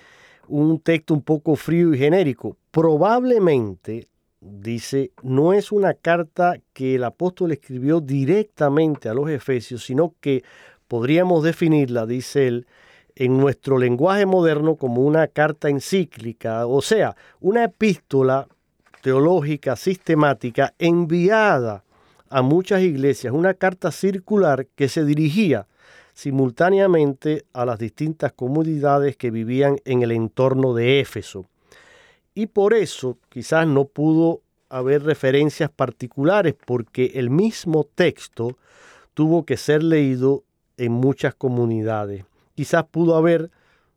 un 0.48 0.80
texto 0.80 1.14
un 1.14 1.22
poco 1.22 1.56
frío 1.56 1.94
y 1.94 1.98
genérico. 1.98 2.56
Probablemente, 2.70 4.08
dice, 4.40 5.12
no 5.22 5.52
es 5.52 5.72
una 5.72 5.94
carta 5.94 6.60
que 6.72 6.96
el 6.96 7.04
apóstol 7.04 7.52
escribió 7.52 8.00
directamente 8.00 9.08
a 9.08 9.14
los 9.14 9.30
efesios, 9.30 9.84
sino 9.84 10.14
que 10.20 10.44
podríamos 10.88 11.42
definirla, 11.42 12.06
dice 12.06 12.48
él, 12.48 12.66
en 13.14 13.38
nuestro 13.38 13.78
lenguaje 13.78 14.26
moderno 14.26 14.76
como 14.76 15.02
una 15.02 15.26
carta 15.26 15.68
encíclica, 15.68 16.66
o 16.66 16.82
sea, 16.82 17.16
una 17.40 17.64
epístola 17.64 18.46
teológica 19.02 19.76
sistemática 19.76 20.74
enviada 20.78 21.82
a 22.28 22.42
muchas 22.42 22.82
iglesias, 22.82 23.32
una 23.32 23.54
carta 23.54 23.90
circular 23.90 24.66
que 24.74 24.88
se 24.88 25.04
dirigía 25.04 25.66
simultáneamente 26.12 27.44
a 27.52 27.64
las 27.64 27.78
distintas 27.78 28.32
comunidades 28.32 29.16
que 29.16 29.30
vivían 29.30 29.78
en 29.84 30.02
el 30.02 30.12
entorno 30.12 30.74
de 30.74 31.00
Éfeso. 31.00 31.46
Y 32.34 32.46
por 32.46 32.74
eso 32.74 33.18
quizás 33.28 33.66
no 33.66 33.84
pudo 33.84 34.40
haber 34.68 35.04
referencias 35.04 35.70
particulares 35.70 36.54
porque 36.66 37.12
el 37.14 37.30
mismo 37.30 37.84
texto 37.84 38.56
tuvo 39.14 39.44
que 39.44 39.56
ser 39.56 39.82
leído 39.82 40.42
en 40.76 40.92
muchas 40.92 41.34
comunidades. 41.34 42.24
Quizás 42.54 42.84
pudo 42.84 43.16
haber 43.16 43.50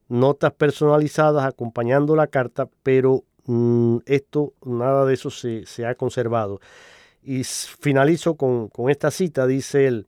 notas 0.07 0.53
personalizadas 0.53 1.45
acompañando 1.45 2.15
la 2.15 2.27
carta, 2.27 2.67
pero 2.83 3.23
Mm, 3.51 4.01
esto, 4.05 4.53
nada 4.63 5.05
de 5.05 5.15
eso 5.15 5.31
se, 5.31 5.65
ha 5.83 5.95
conservado. 5.95 6.61
Y 7.23 7.43
finalizo 7.43 8.35
con, 8.35 8.69
esta 8.89 9.09
cita, 9.09 9.47
dice 9.47 9.87
él, 9.87 10.05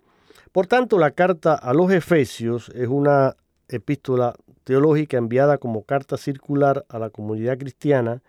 por 0.51 0.67
tanto 0.67 0.99
la 0.99 1.09
carta 1.09 1.55
a 1.55 1.73
los 1.73 1.91
Efesios 1.91 2.69
es 2.75 2.87
una 2.87 3.35
epístola 3.67 4.35
teológica 4.63 5.17
enviada 5.17 5.57
como 5.57 5.81
carta 5.85 6.17
circular 6.17 6.85
a 6.87 6.99
la 6.99 7.09
comunidad 7.09 7.57
cristiana 7.57 8.21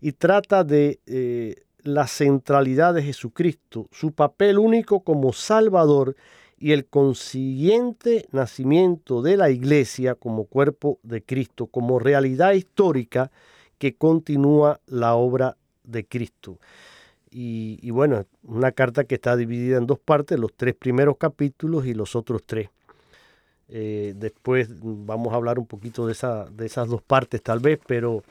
y 0.00 0.12
trata 0.12 0.64
de 0.64 0.98
eh, 1.04 1.56
la 1.82 2.06
centralidad 2.06 2.94
de 2.94 3.02
Jesucristo, 3.02 3.86
su 3.92 4.12
papel 4.12 4.58
único 4.58 5.00
como 5.00 5.34
Salvador 5.34 6.16
y 6.58 6.72
el 6.72 6.86
consiguiente 6.86 8.26
nacimiento 8.32 9.22
de 9.22 9.36
la 9.36 9.50
iglesia 9.50 10.14
como 10.14 10.44
cuerpo 10.44 10.98
de 11.02 11.22
Cristo, 11.22 11.66
como 11.66 11.98
realidad 11.98 12.52
histórica 12.52 13.30
que 13.78 13.94
continúa 13.94 14.80
la 14.86 15.14
obra 15.14 15.56
de 15.82 16.06
Cristo. 16.06 16.58
Y, 17.36 17.90
bueno, 17.90 18.24
una 18.44 18.70
carta 18.70 19.02
que 19.04 19.16
está 19.16 19.36
dividida 19.36 19.78
en 19.78 19.86
dos 19.88 19.98
partes, 19.98 20.38
los 20.38 20.52
tres 20.54 20.76
primeros 20.76 21.16
capítulos 21.16 21.84
y 21.84 21.92
los 21.92 22.14
otros 22.14 22.44
tres. 22.46 22.68
Eh, 23.68 24.14
después 24.16 24.68
vamos 24.70 25.32
a 25.32 25.36
hablar 25.36 25.58
un 25.58 25.66
poquito 25.66 26.06
de, 26.06 26.12
esa, 26.12 26.44
de 26.44 26.66
esas 26.66 26.88
dos 26.88 27.02
partes 27.02 27.42
tal 27.42 27.58
vez, 27.58 27.80
pero, 27.88 28.22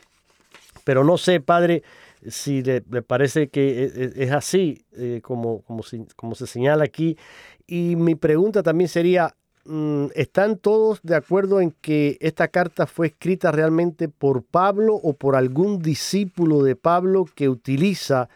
pero 0.84 1.04
no 1.04 1.18
sé, 1.18 1.40
padre, 1.40 1.82
si 2.26 2.62
le, 2.62 2.80
parece 2.80 3.48
que 3.48 3.84
e, 3.84 3.84
e, 3.84 4.24
es, 4.24 4.32
así, 4.32 4.84
eh, 4.92 5.20
como, 5.22 5.60
como, 5.62 5.82
como 6.16 6.34
se 6.34 6.46
señala 6.46 6.84
aquí. 6.84 7.18
Y 7.66 7.96
mi 7.96 8.14
pregunta 8.14 8.62
también 8.62 8.88
sería, 8.88 9.34
Mm, 9.66 10.08
¿están 10.14 10.58
todos 10.58 11.00
de 11.02 11.16
acuerdo 11.16 11.60
en 11.60 11.70
que 11.70 12.18
esta 12.20 12.48
carta 12.48 12.86
fue 12.86 13.06
escrita 13.06 13.50
realmente 13.50 14.08
por 14.08 14.44
Pablo 14.44 14.94
o 14.94 15.14
por 15.14 15.36
algún 15.36 15.80
discípulo 15.80 16.62
de 16.62 16.76
Pablo 16.76 17.24
que 17.34 17.48
utiliza 17.48 18.28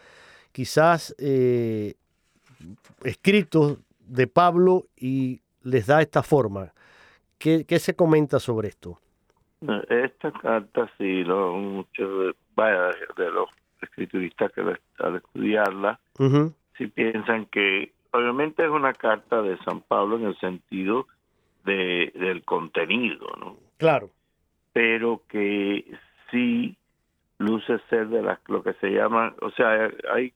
quizás 0.51 1.15
eh, 1.19 1.93
escritos 3.03 3.77
de 3.99 4.25
Pablo 4.25 4.85
y 4.97 5.41
les 5.63 5.85
da 5.85 6.01
esta 6.01 6.23
forma? 6.23 6.73
¿Qué, 7.37 7.63
se 7.79 7.95
comenta 7.95 8.39
sobre 8.39 8.69
esto? 8.69 8.99
Esta 9.87 10.31
carta, 10.31 10.91
sí, 10.97 11.23
lo, 11.23 11.53
muchos 11.53 12.35
de 12.57 13.31
los 13.31 13.49
escrituristas 13.81 14.51
que 14.51 14.61
al 14.61 15.15
estudiarla, 15.15 15.99
si 16.77 16.87
piensan 16.87 17.45
que 17.45 17.93
obviamente 18.11 18.63
es 18.63 18.69
una 18.69 18.93
carta 18.93 19.41
de 19.41 19.57
San 19.59 19.81
Pablo 19.81 20.17
en 20.17 20.25
el 20.25 20.37
sentido 20.39 21.07
del 21.65 22.43
contenido, 22.45 23.27
¿no? 23.39 23.57
Claro. 23.77 24.09
Pero 24.73 25.21
que 25.27 25.85
sí 26.31 26.75
luce 27.37 27.79
ser 27.89 28.07
de 28.09 28.21
las, 28.21 28.39
lo 28.47 28.63
que 28.63 28.73
se 28.73 28.89
llama, 28.89 29.33
o 29.41 29.51
sea, 29.51 29.89
hay 30.13 30.33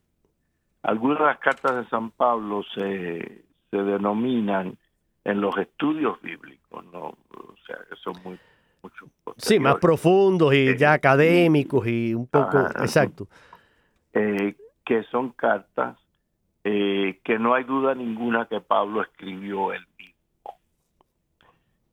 algunas 0.84 1.20
de 1.20 1.26
las 1.26 1.40
cartas 1.40 1.76
de 1.76 1.90
San 1.90 2.12
Pablo 2.12 2.64
se, 2.76 3.44
se 3.72 3.78
denominan 3.78 4.78
en 5.24 5.42
los 5.42 5.58
estudios 5.58 6.22
bíblicos, 6.22 6.86
¿no? 6.92 7.18
O 7.30 7.56
sea, 7.66 7.78
que 7.90 7.96
son 7.96 8.14
muy 8.24 8.40
mucho 8.82 9.06
Sí, 9.38 9.60
más 9.60 9.76
profundos 9.76 10.54
y 10.54 10.78
ya 10.78 10.94
académicos 10.94 11.88
y 11.88 12.14
un 12.14 12.28
poco, 12.28 12.60
exacto. 12.60 13.28
Eh, 14.14 14.56
que 14.86 15.04
son 15.04 15.30
cartas 15.32 15.98
eh, 16.64 17.20
que 17.24 17.40
no 17.40 17.54
hay 17.54 17.64
duda 17.64 17.94
ninguna 17.96 18.46
que 18.46 18.62
Pablo 18.62 19.02
escribió 19.02 19.74
él 19.74 19.86
mismo. 19.98 20.56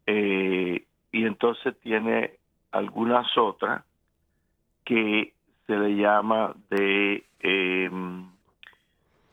Eh, 0.07 0.85
y 1.13 1.25
entonces 1.25 1.75
tiene 1.81 2.39
algunas 2.73 3.27
otras 3.37 3.83
que 4.85 5.33
se 5.67 5.77
le 5.77 5.97
llama 5.97 6.55
de 6.71 7.25
em, 7.41 8.29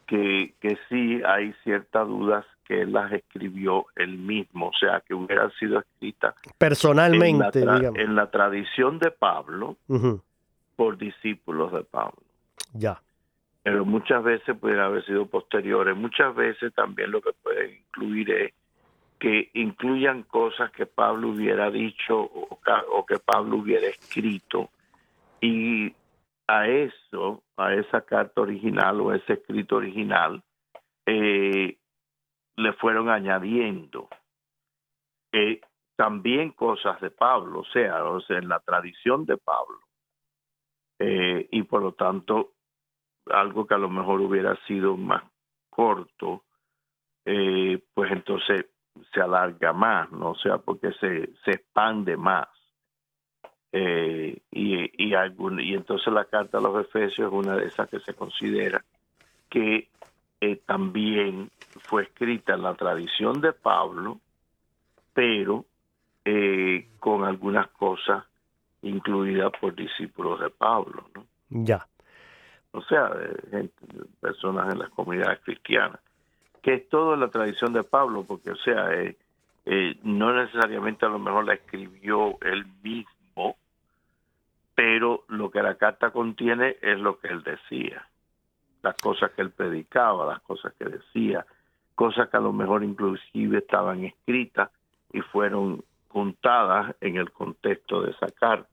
que, 0.07 0.53
que 0.59 0.77
sí 0.89 1.21
hay 1.25 1.53
ciertas 1.63 2.07
dudas 2.07 2.45
que 2.67 2.81
él 2.81 2.91
las 2.91 3.11
escribió 3.13 3.85
él 3.95 4.17
mismo, 4.17 4.67
o 4.67 4.73
sea, 4.77 5.01
que 5.01 5.13
hubieran 5.13 5.51
sido 5.53 5.79
escritas 5.79 6.35
personalmente, 6.57 7.59
en 7.59 7.65
la, 7.65 7.75
digamos. 7.77 7.99
En 7.99 8.15
la 8.15 8.29
tradición 8.29 8.99
de 8.99 9.11
Pablo, 9.11 9.77
por 10.75 10.97
discípulos 10.97 11.71
de 11.71 11.83
Pablo. 11.83 12.21
Ya. 12.73 13.01
Pero 13.67 13.83
muchas 13.83 14.23
veces 14.23 14.57
pueden 14.57 14.79
haber 14.79 15.03
sido 15.03 15.25
posteriores, 15.25 15.93
muchas 15.93 16.33
veces 16.33 16.73
también 16.73 17.11
lo 17.11 17.21
que 17.21 17.33
puede 17.33 17.79
incluir 17.79 18.31
es 18.31 18.53
que 19.19 19.51
incluyan 19.55 20.23
cosas 20.23 20.71
que 20.71 20.85
Pablo 20.85 21.27
hubiera 21.27 21.69
dicho 21.69 22.17
o, 22.17 22.59
o 22.91 23.05
que 23.05 23.19
Pablo 23.19 23.57
hubiera 23.57 23.87
escrito 23.87 24.69
y 25.41 25.93
a 26.47 26.69
eso, 26.69 27.43
a 27.57 27.73
esa 27.73 28.05
carta 28.05 28.39
original 28.39 29.01
o 29.01 29.13
ese 29.13 29.33
escrito 29.33 29.75
original, 29.75 30.41
eh, 31.05 31.77
le 32.55 32.71
fueron 32.71 33.09
añadiendo 33.09 34.07
eh, 35.33 35.59
también 35.97 36.51
cosas 36.51 37.01
de 37.01 37.11
Pablo, 37.11 37.59
o 37.59 37.65
sea, 37.65 38.05
o 38.05 38.21
sea, 38.21 38.37
en 38.37 38.47
la 38.47 38.61
tradición 38.61 39.25
de 39.25 39.35
Pablo. 39.35 39.81
Eh, 40.99 41.49
y 41.51 41.63
por 41.63 41.81
lo 41.81 41.91
tanto, 41.91 42.53
algo 43.31 43.65
que 43.65 43.73
a 43.73 43.77
lo 43.77 43.89
mejor 43.89 44.21
hubiera 44.21 44.55
sido 44.65 44.97
más 44.97 45.23
corto, 45.69 46.43
eh, 47.25 47.79
pues 47.93 48.11
entonces 48.11 48.65
se 49.13 49.21
alarga 49.21 49.73
más, 49.73 50.11
¿no? 50.11 50.31
O 50.31 50.35
sea, 50.35 50.57
porque 50.57 50.91
se, 50.93 51.29
se 51.45 51.51
expande 51.51 52.17
más. 52.17 52.47
Eh, 53.71 54.39
y, 54.51 55.05
y, 55.05 55.13
algún, 55.13 55.59
y 55.59 55.73
entonces 55.73 56.11
la 56.11 56.25
carta 56.25 56.57
a 56.57 56.61
los 56.61 56.85
Efesios 56.85 57.27
es 57.27 57.33
una 57.33 57.57
de 57.57 57.65
esas 57.65 57.89
que 57.89 57.99
se 57.99 58.13
considera 58.13 58.83
que 59.49 59.89
eh, 60.41 60.55
también 60.65 61.51
fue 61.83 62.03
escrita 62.03 62.53
en 62.53 62.63
la 62.63 62.73
tradición 62.73 63.39
de 63.41 63.53
Pablo, 63.53 64.19
pero 65.13 65.65
con 66.99 67.23
algunas 67.23 67.67
cosas 67.69 68.25
incluidas 68.81 69.51
por 69.61 69.73
discípulos 69.73 70.41
de 70.41 70.49
Pablo. 70.49 71.09
¿no? 71.15 71.25
Ya. 71.49 71.87
O 72.71 72.81
sea, 72.81 73.11
personas 74.19 74.73
en 74.73 74.79
las 74.79 74.89
comunidades 74.89 75.39
cristianas, 75.43 75.99
que 76.61 76.75
es 76.75 76.89
todo 76.89 77.15
la 77.15 77.29
tradición 77.29 77.73
de 77.73 77.83
Pablo, 77.83 78.23
porque, 78.27 78.51
o 78.51 78.57
sea, 78.57 78.89
eh, 78.93 79.15
no 80.03 80.33
necesariamente 80.33 81.05
a 81.05 81.09
lo 81.09 81.19
mejor 81.19 81.45
la 81.45 81.53
escribió 81.53 82.37
él 82.41 82.65
mismo, 82.83 83.55
pero 84.75 85.23
lo 85.27 85.49
que 85.49 85.63
la 85.63 85.75
carta 85.75 86.11
contiene 86.11 86.77
es 86.81 86.99
lo 86.99 87.19
que 87.19 87.29
él 87.29 87.43
decía 87.43 88.07
las 88.87 88.95
cosas 88.97 89.31
que 89.31 89.41
él 89.41 89.51
predicaba, 89.51 90.25
las 90.25 90.41
cosas 90.41 90.73
que 90.77 90.85
decía, 90.85 91.45
cosas 91.95 92.29
que 92.29 92.37
a 92.37 92.41
lo 92.41 92.53
mejor 92.53 92.83
inclusive 92.83 93.59
estaban 93.59 94.03
escritas 94.05 94.69
y 95.11 95.21
fueron 95.21 95.83
juntadas 96.09 96.95
en 97.01 97.17
el 97.17 97.31
contexto 97.31 98.01
de 98.01 98.11
esa 98.11 98.27
carta. 98.27 98.69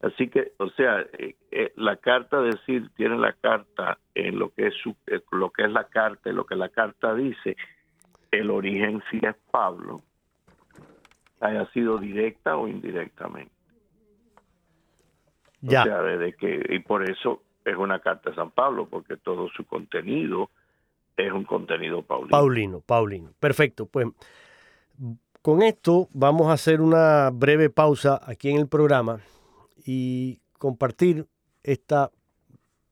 Así 0.00 0.28
que, 0.28 0.52
o 0.58 0.70
sea, 0.70 1.00
eh, 1.18 1.36
eh, 1.50 1.72
la 1.76 1.96
carta 1.96 2.40
decir 2.40 2.90
tiene 2.96 3.18
la 3.18 3.34
carta 3.34 3.98
en 4.14 4.38
lo 4.38 4.50
que 4.50 4.68
es 4.68 4.74
su, 4.82 4.96
eh, 5.06 5.20
lo 5.30 5.50
que 5.50 5.64
es 5.64 5.70
la 5.70 5.84
carta, 5.84 6.30
y 6.30 6.32
lo 6.32 6.46
que 6.46 6.56
la 6.56 6.70
carta 6.70 7.14
dice, 7.14 7.56
el 8.30 8.50
origen 8.50 9.02
sí 9.10 9.20
es 9.22 9.36
Pablo, 9.50 10.00
haya 11.40 11.66
sido 11.72 11.98
directa 11.98 12.56
o 12.56 12.66
indirectamente. 12.66 13.52
Ya. 15.60 15.82
O 15.82 15.84
sea, 15.84 16.02
desde 16.02 16.32
que 16.32 16.64
y 16.70 16.78
por 16.78 17.08
eso 17.08 17.42
es 17.66 17.76
una 17.76 17.98
carta 17.98 18.30
de 18.30 18.36
San 18.36 18.50
Pablo, 18.52 18.86
porque 18.88 19.18
todo 19.18 19.50
su 19.50 19.66
contenido 19.66 20.48
es 21.14 21.30
un 21.30 21.44
contenido 21.44 22.00
paulino. 22.00 22.30
Paulino, 22.30 22.80
Paulino. 22.80 23.32
Perfecto. 23.38 23.84
Pues 23.84 24.06
con 25.42 25.60
esto 25.60 26.08
vamos 26.14 26.46
a 26.46 26.54
hacer 26.54 26.80
una 26.80 27.28
breve 27.30 27.68
pausa 27.68 28.18
aquí 28.24 28.48
en 28.48 28.56
el 28.56 28.68
programa 28.68 29.20
y 29.84 30.40
compartir 30.58 31.26
esta 31.62 32.10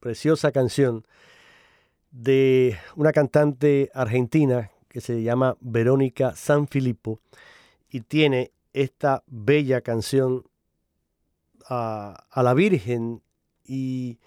preciosa 0.01 0.53
canción 0.53 1.07
de 2.11 2.77
una 2.97 3.13
cantante 3.13 3.91
argentina 3.95 4.71
que 4.89 5.01
se 5.01 5.23
llama 5.23 5.57
Verónica 5.61 6.35
Sanfilippo 6.35 7.21
y 7.91 8.01
tiene 8.01 8.53
esta 8.73 9.23
bella 9.27 9.81
canción 9.81 10.45
a, 11.69 12.25
la 12.35 12.55
Virgen 12.55 13.23
y 13.65 14.19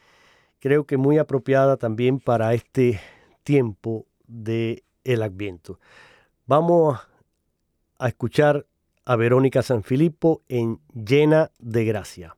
creo 0.60 0.86
que 0.86 0.98
muy 0.98 1.18
apropiada 1.18 1.78
también 1.78 2.20
para 2.20 2.54
este 2.54 3.00
tiempo 3.44 4.06
de 4.28 4.84
el 5.04 5.24
Adviento. 5.24 5.80
Vamos 6.46 7.00
a 7.98 8.08
escuchar 8.08 8.68
a 9.06 9.16
Verónica 9.16 9.64
Sanfilippo 9.64 10.44
en 10.48 10.80
Llena 10.94 11.52
de 11.58 11.86
Gracia. 11.86 12.38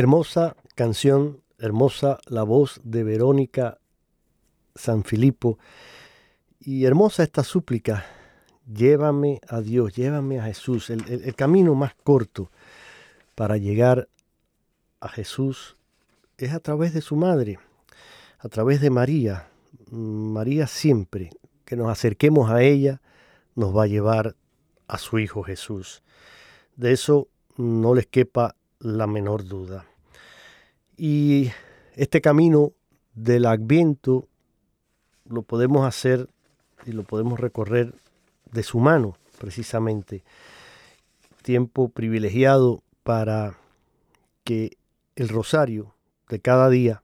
Hermosa 0.00 0.56
canción, 0.76 1.42
hermosa 1.58 2.20
la 2.26 2.42
voz 2.42 2.80
de 2.84 3.04
Verónica 3.04 3.80
Sanfilippo 4.74 5.58
y 6.58 6.86
hermosa 6.86 7.22
esta 7.22 7.44
súplica. 7.44 8.06
Llévame 8.66 9.42
a 9.46 9.60
Dios, 9.60 9.94
llévame 9.94 10.40
a 10.40 10.44
Jesús. 10.44 10.88
El, 10.88 11.04
el- 11.06 11.34
camino 11.34 11.74
más 11.74 11.92
corto 12.02 12.50
para 13.34 13.58
llegar 13.58 14.08
a 15.00 15.10
Jesús 15.10 15.76
es 16.38 16.54
a 16.54 16.60
través 16.60 16.94
de 16.94 17.02
su 17.02 17.14
madre, 17.14 17.58
a 18.38 18.48
través 18.48 18.80
de 18.80 18.88
María. 18.88 19.50
María 19.90 20.66
siempre 20.66 21.28
que 21.66 21.76
nos 21.76 21.90
acerquemos 21.90 22.50
a 22.50 22.62
ella 22.62 23.02
nos 23.54 23.76
va 23.76 23.82
a 23.82 23.86
llevar 23.86 24.34
a 24.88 24.96
su 24.96 25.18
Hijo 25.18 25.42
Jesús. 25.42 26.02
De 26.74 26.92
eso 26.92 27.28
no 27.58 27.94
les 27.94 28.06
quepa 28.06 28.56
la 28.78 29.06
menor 29.06 29.44
duda. 29.44 29.84
Y 31.02 31.50
este 31.96 32.20
camino 32.20 32.72
del 33.14 33.46
adviento 33.46 34.28
lo 35.24 35.40
podemos 35.40 35.86
hacer 35.86 36.28
y 36.84 36.92
lo 36.92 37.04
podemos 37.04 37.40
recorrer 37.40 37.94
de 38.52 38.62
su 38.62 38.80
mano, 38.80 39.16
precisamente. 39.38 40.22
Tiempo 41.40 41.88
privilegiado 41.88 42.82
para 43.02 43.56
que 44.44 44.76
el 45.16 45.30
rosario 45.30 45.94
de 46.28 46.40
cada 46.40 46.68
día, 46.68 47.02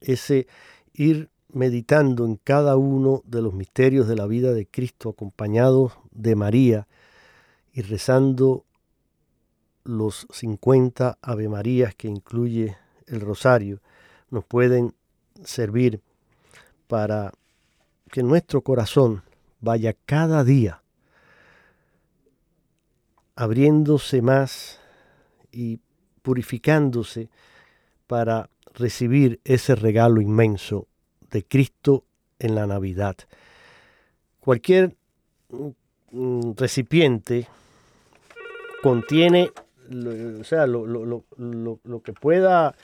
ese 0.00 0.48
ir 0.92 1.28
meditando 1.52 2.24
en 2.24 2.40
cada 2.42 2.76
uno 2.76 3.22
de 3.24 3.40
los 3.40 3.54
misterios 3.54 4.08
de 4.08 4.16
la 4.16 4.26
vida 4.26 4.52
de 4.52 4.66
Cristo, 4.66 5.10
acompañados 5.10 5.92
de 6.10 6.34
María 6.34 6.88
y 7.72 7.82
rezando 7.82 8.64
los 9.84 10.26
50 10.32 11.18
Ave 11.22 11.48
Marías 11.48 11.94
que 11.94 12.08
incluye 12.08 12.76
el 13.10 13.20
rosario, 13.20 13.80
nos 14.30 14.44
pueden 14.44 14.94
servir 15.44 16.00
para 16.86 17.32
que 18.10 18.22
nuestro 18.22 18.62
corazón 18.62 19.22
vaya 19.60 19.94
cada 20.06 20.44
día 20.44 20.82
abriéndose 23.36 24.22
más 24.22 24.80
y 25.52 25.80
purificándose 26.22 27.30
para 28.06 28.50
recibir 28.74 29.40
ese 29.44 29.74
regalo 29.74 30.20
inmenso 30.20 30.86
de 31.30 31.44
Cristo 31.44 32.04
en 32.38 32.54
la 32.54 32.66
Navidad. 32.66 33.16
Cualquier 34.40 34.96
mm, 36.12 36.52
recipiente 36.56 37.48
contiene 38.82 39.50
o 40.40 40.44
sea, 40.44 40.66
lo- 40.68 40.86
lo- 40.86 41.04
lo- 41.36 41.80
lo 41.82 42.00
que 42.02 42.12
pueda, 42.12 42.76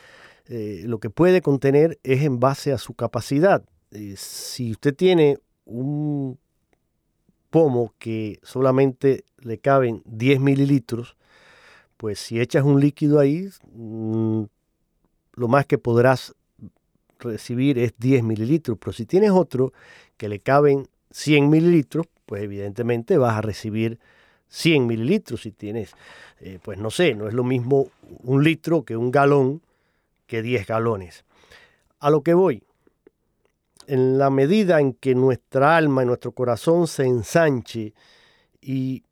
eh, 0.49 0.83
lo 0.85 1.01
que 1.01 1.11
puede 1.11 1.43
contener 1.43 1.99
es 2.03 2.23
en 2.23 2.39
base 2.39 2.73
a 2.73 2.79
su 2.79 2.95
capacidad. 2.95 3.65
Eh, 3.91 4.15
si 4.17 4.73
usted 4.73 4.95
tiene 4.95 5.39
un 5.65 6.39
pomo 7.51 7.95
que 7.99 8.39
solamente 8.43 9.25
le 9.39 9.59
caben 9.59 10.03
10 10.05 10.41
mililitros, 10.41 11.17
pues 11.97 12.19
si 12.19 12.41
echas 12.41 12.65
un 12.65 12.81
líquido 12.81 13.19
ahí, 13.19 13.49
mm, 13.73 14.43
lo 15.35 15.49
más 15.49 15.67
que 15.67 15.79
podrás 15.79 16.35
recibir 17.19 17.79
es 17.79 17.95
10 17.99 18.23
mililitros. 18.23 18.79
Pero 18.79 18.93
si 18.93 19.07
tienes 19.07 19.31
otro 19.31 19.73
que 20.17 20.29
le 20.29 20.41
caben 20.41 20.89
100 21.11 21.49
mililitros, 21.51 22.07
pues 22.27 22.43
evidentemente 22.43 23.19
vas 23.19 23.37
a 23.37 23.41
recibir 23.41 23.99
100 24.49 24.87
mililitros. 24.87 25.43
Si 25.43 25.51
tienes, 25.51 25.93
eh, 26.41 26.59
pues 26.63 26.79
no 26.79 26.91
sé, 26.91 27.15
no 27.15 27.27
es 27.29 27.35
lo 27.35 27.45
mismo 27.45 27.89
un 28.23 28.45
litro 28.45 28.85
que 28.85 28.97
un 28.97 29.11
galón 29.11 29.63
que 30.27 30.43
10 30.43 30.67
galones. 30.67 31.25
A 31.99 32.11
lo 32.11 32.23
que 32.23 32.35
voy, 32.35 32.63
en 33.87 34.19
la 34.19 34.31
medida 34.31 34.81
en 34.81 34.93
que 34.95 35.15
nuestra 35.15 35.77
alma 35.77 36.03
y 36.03 36.07
nuestro 36.07 36.33
corazón 36.33 36.87
se 36.89 37.05
ensanche 37.05 37.95
y 38.61 39.05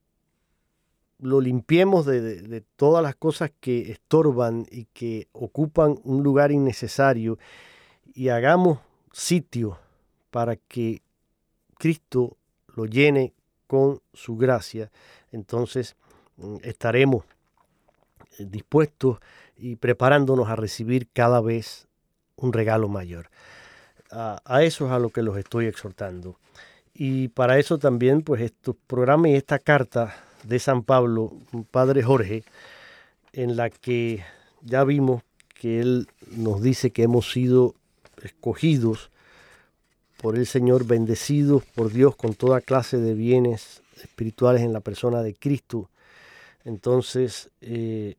lo 1.19 1.41
limpiemos 1.41 2.05
de, 2.07 2.21
de- 2.43 2.61
todas 2.77 3.03
las 3.03 3.15
cosas 3.15 3.51
que 3.61 3.91
estorban 3.93 4.67
y 4.71 4.87
que 4.87 5.29
ocupan 5.33 5.99
un 6.05 6.23
lugar 6.23 6.51
innecesario 6.53 7.39
y 8.13 8.29
hagamos 8.29 8.79
sitio 9.13 9.79
para 10.31 10.57
que 10.57 11.03
Cristo 11.79 12.37
lo 12.75 12.85
llene 12.87 13.33
con 13.67 14.01
su 14.13 14.37
gracia, 14.37 14.91
entonces 15.31 15.97
mm, 16.37 16.57
estaremos 16.63 17.25
eh, 18.39 18.45
dispuestos 18.47 19.19
y 19.57 19.77
preparándonos 19.77 20.49
a 20.49 20.57
recibir 20.57 21.09
cada 21.13 21.41
vez 21.41 21.89
un 22.37 22.53
regalo 22.53 22.89
mayor. 22.89 23.31
A, 24.11 24.63
eso 24.63 24.87
es 24.87 24.93
a 24.93 24.99
lo 24.99 25.11
que 25.11 25.23
los 25.23 25.37
estoy 25.37 25.67
exhortando. 25.67 26.39
Y 26.93 27.29
para 27.29 27.59
eso 27.59 27.79
también, 27.79 28.23
pues, 28.23 28.41
estos 28.43 28.77
programas 28.87 29.31
y 29.31 29.35
esta 29.35 29.59
carta 29.59 30.15
de 30.45 30.59
San 30.59 30.83
Pablo, 30.83 31.33
Padre 31.71 32.03
Jorge, 32.03 32.45
en 33.33 33.57
la 33.57 33.71
que 33.71 34.25
ya 34.63 34.85
vimos 34.85 35.23
que 35.55 35.81
él 35.81 36.09
nos 36.31 36.63
dice 36.63 36.93
que 36.93 37.03
hemos 37.03 37.33
sido 37.33 37.75
escogidos 38.23 39.11
por 40.21 40.37
el 40.37 40.47
Señor, 40.47 40.87
bendecidos 40.87 41.65
por 41.65 41.91
Dios 41.91 42.17
con 42.17 42.35
toda 42.35 42.61
clase 42.61 42.99
de 42.99 43.15
bienes 43.15 43.83
espirituales 44.03 44.63
en 44.63 44.73
la 44.73 44.81
persona 44.81 45.23
de 45.23 45.35
Cristo. 45.35 45.91
Entonces, 46.65 47.51
eh, 47.61 48.15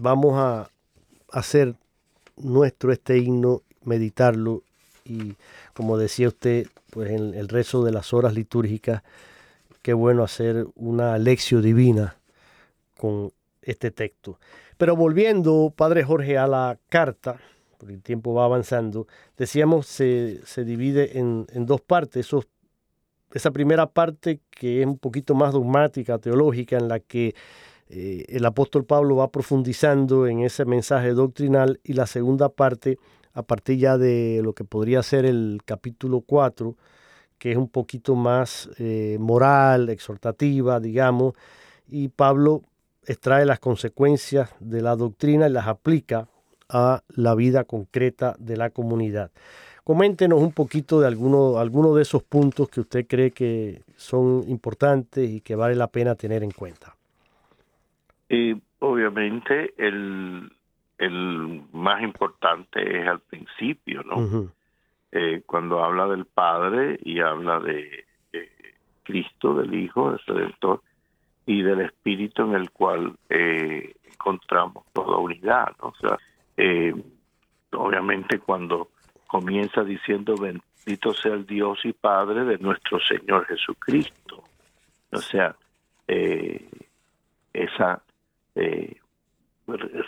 vamos 0.00 0.34
a 0.36 0.70
hacer 1.32 1.74
nuestro 2.36 2.92
este 2.92 3.18
himno 3.18 3.62
meditarlo 3.84 4.62
y 5.04 5.34
como 5.74 5.96
decía 5.96 6.28
usted, 6.28 6.66
pues 6.90 7.10
en 7.10 7.34
el 7.34 7.48
rezo 7.48 7.82
de 7.82 7.92
las 7.92 8.12
horas 8.12 8.34
litúrgicas, 8.34 9.02
qué 9.82 9.92
bueno 9.94 10.22
hacer 10.22 10.66
una 10.74 11.18
lección 11.18 11.62
divina 11.62 12.16
con 12.96 13.32
este 13.62 13.90
texto. 13.90 14.38
Pero 14.76 14.96
volviendo, 14.96 15.72
Padre 15.74 16.04
Jorge, 16.04 16.38
a 16.38 16.46
la 16.46 16.78
carta, 16.88 17.40
porque 17.78 17.94
el 17.94 18.02
tiempo 18.02 18.34
va 18.34 18.44
avanzando, 18.44 19.06
decíamos 19.36 19.86
se, 19.86 20.40
se 20.44 20.64
divide 20.64 21.18
en, 21.18 21.46
en 21.52 21.66
dos 21.66 21.80
partes. 21.80 22.28
Esa 23.32 23.50
primera 23.50 23.86
parte 23.86 24.40
que 24.50 24.80
es 24.80 24.86
un 24.86 24.98
poquito 24.98 25.34
más 25.34 25.52
dogmática, 25.52 26.18
teológica, 26.18 26.76
en 26.76 26.88
la 26.88 27.00
que 27.00 27.34
eh, 27.90 28.26
el 28.28 28.44
apóstol 28.44 28.84
Pablo 28.84 29.16
va 29.16 29.30
profundizando 29.30 30.26
en 30.26 30.40
ese 30.40 30.64
mensaje 30.64 31.12
doctrinal 31.12 31.80
y 31.84 31.94
la 31.94 32.06
segunda 32.06 32.50
parte, 32.50 32.98
a 33.32 33.42
partir 33.42 33.78
ya 33.78 33.96
de 33.96 34.40
lo 34.42 34.52
que 34.52 34.64
podría 34.64 35.02
ser 35.02 35.24
el 35.24 35.60
capítulo 35.64 36.20
4, 36.20 36.76
que 37.38 37.52
es 37.52 37.56
un 37.56 37.68
poquito 37.68 38.14
más 38.14 38.68
eh, 38.78 39.16
moral, 39.20 39.88
exhortativa, 39.88 40.80
digamos, 40.80 41.34
y 41.86 42.08
Pablo 42.08 42.62
extrae 43.06 43.46
las 43.46 43.58
consecuencias 43.58 44.50
de 44.60 44.82
la 44.82 44.96
doctrina 44.96 45.48
y 45.48 45.52
las 45.52 45.66
aplica 45.66 46.28
a 46.68 47.02
la 47.08 47.34
vida 47.34 47.64
concreta 47.64 48.36
de 48.38 48.58
la 48.58 48.68
comunidad. 48.68 49.30
Coméntenos 49.82 50.42
un 50.42 50.52
poquito 50.52 51.00
de 51.00 51.06
alguno, 51.06 51.58
alguno 51.58 51.94
de 51.94 52.02
esos 52.02 52.22
puntos 52.22 52.68
que 52.68 52.80
usted 52.80 53.06
cree 53.06 53.30
que 53.30 53.82
son 53.96 54.44
importantes 54.48 55.30
y 55.30 55.40
que 55.40 55.54
vale 55.54 55.74
la 55.74 55.86
pena 55.86 56.14
tener 56.14 56.42
en 56.42 56.50
cuenta. 56.50 56.97
Y 58.28 58.56
obviamente 58.80 59.74
el, 59.78 60.52
el 60.98 61.62
más 61.72 62.02
importante 62.02 63.00
es 63.00 63.08
al 63.08 63.20
principio, 63.20 64.02
¿no? 64.02 64.50
eh, 65.12 65.42
cuando 65.46 65.82
habla 65.82 66.06
del 66.08 66.26
Padre 66.26 66.98
y 67.02 67.20
habla 67.20 67.60
de, 67.60 68.04
Cristo, 69.08 69.54
del 69.54 69.74
Hijo, 69.74 70.10
del 70.10 70.20
Redentor, 70.26 70.82
y 71.46 71.62
del 71.62 71.80
Espíritu 71.80 72.42
en 72.42 72.54
el 72.54 72.70
cual 72.70 73.16
eh, 73.30 73.94
encontramos 74.04 74.84
toda 74.92 75.16
unidad, 75.16 75.74
¿no? 75.80 75.88
O 75.88 75.94
sea, 75.94 76.18
eh, 76.58 76.94
obviamente 77.72 78.38
cuando 78.38 78.90
comienza 79.26 79.82
diciendo 79.82 80.34
bendito 80.36 81.14
sea 81.14 81.32
el 81.32 81.46
Dios 81.46 81.78
y 81.84 81.94
Padre 81.94 82.44
de 82.44 82.58
nuestro 82.58 83.00
Señor 83.00 83.46
Jesucristo. 83.46 84.44
O 85.10 85.18
sea, 85.18 85.56
eh, 86.06 86.68
esa 87.54 88.02
eh, 88.58 88.96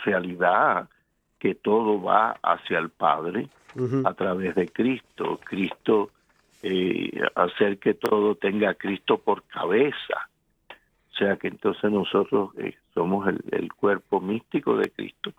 realidad 0.05 0.89
que 1.39 1.55
todo 1.55 2.01
va 2.01 2.37
hacia 2.43 2.79
el 2.79 2.89
Padre 2.89 3.47
uh 3.75 3.79
-huh. 3.79 4.09
a 4.09 4.13
través 4.13 4.55
de 4.55 4.67
Cristo. 4.67 5.39
Cristo, 5.43 6.11
eh, 6.63 7.09
hacer 7.35 7.77
que 7.79 7.93
todo 7.93 8.35
tenga 8.35 8.71
a 8.71 8.75
Cristo 8.75 9.17
por 9.17 9.43
cabeza. 9.43 10.29
O 11.11 11.15
sea 11.17 11.35
que 11.37 11.47
entonces 11.47 11.91
nosotros 11.91 12.51
eh, 12.57 12.75
somos 12.93 13.27
el, 13.27 13.39
el 13.51 13.73
cuerpo 13.73 14.21
místico 14.21 14.77
de 14.77 14.89
Cristo 14.89 15.33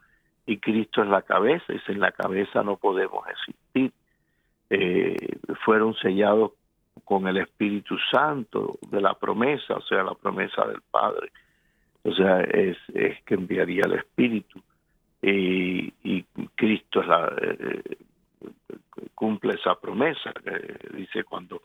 y 0.47 0.59
Cristo 0.59 1.03
es 1.03 1.09
la 1.09 1.23
cabeza 1.23 1.73
y 1.73 1.79
sin 1.81 2.01
la 2.01 2.13
cabeza 2.13 2.63
no 2.63 2.77
podemos 2.77 3.25
existir. 3.29 3.93
Eh, 4.71 5.17
fueron 5.65 5.95
sellados 5.95 6.53
con 7.05 7.27
el 7.29 7.39
Espíritu 7.39 7.97
Santo 8.11 8.79
de 8.91 9.01
la 9.01 9.15
promesa, 9.15 9.75
o 9.75 9.83
sea, 9.83 10.03
la 10.03 10.15
promesa 10.15 10.67
del 10.67 10.81
Padre. 10.91 11.31
O 12.05 12.13
sea, 12.13 12.41
es, 12.43 12.77
es 12.95 13.23
que 13.25 13.35
enviaría 13.35 13.83
el 13.85 13.95
Espíritu 13.95 14.61
y, 15.21 15.93
y 16.03 16.25
Cristo 16.57 17.01
es 17.01 17.07
la, 17.07 17.33
eh, 17.41 17.83
cumple 19.15 19.55
esa 19.55 19.75
promesa. 19.77 20.33
Eh, 20.45 20.79
dice 20.95 21.25
cuando 21.25 21.63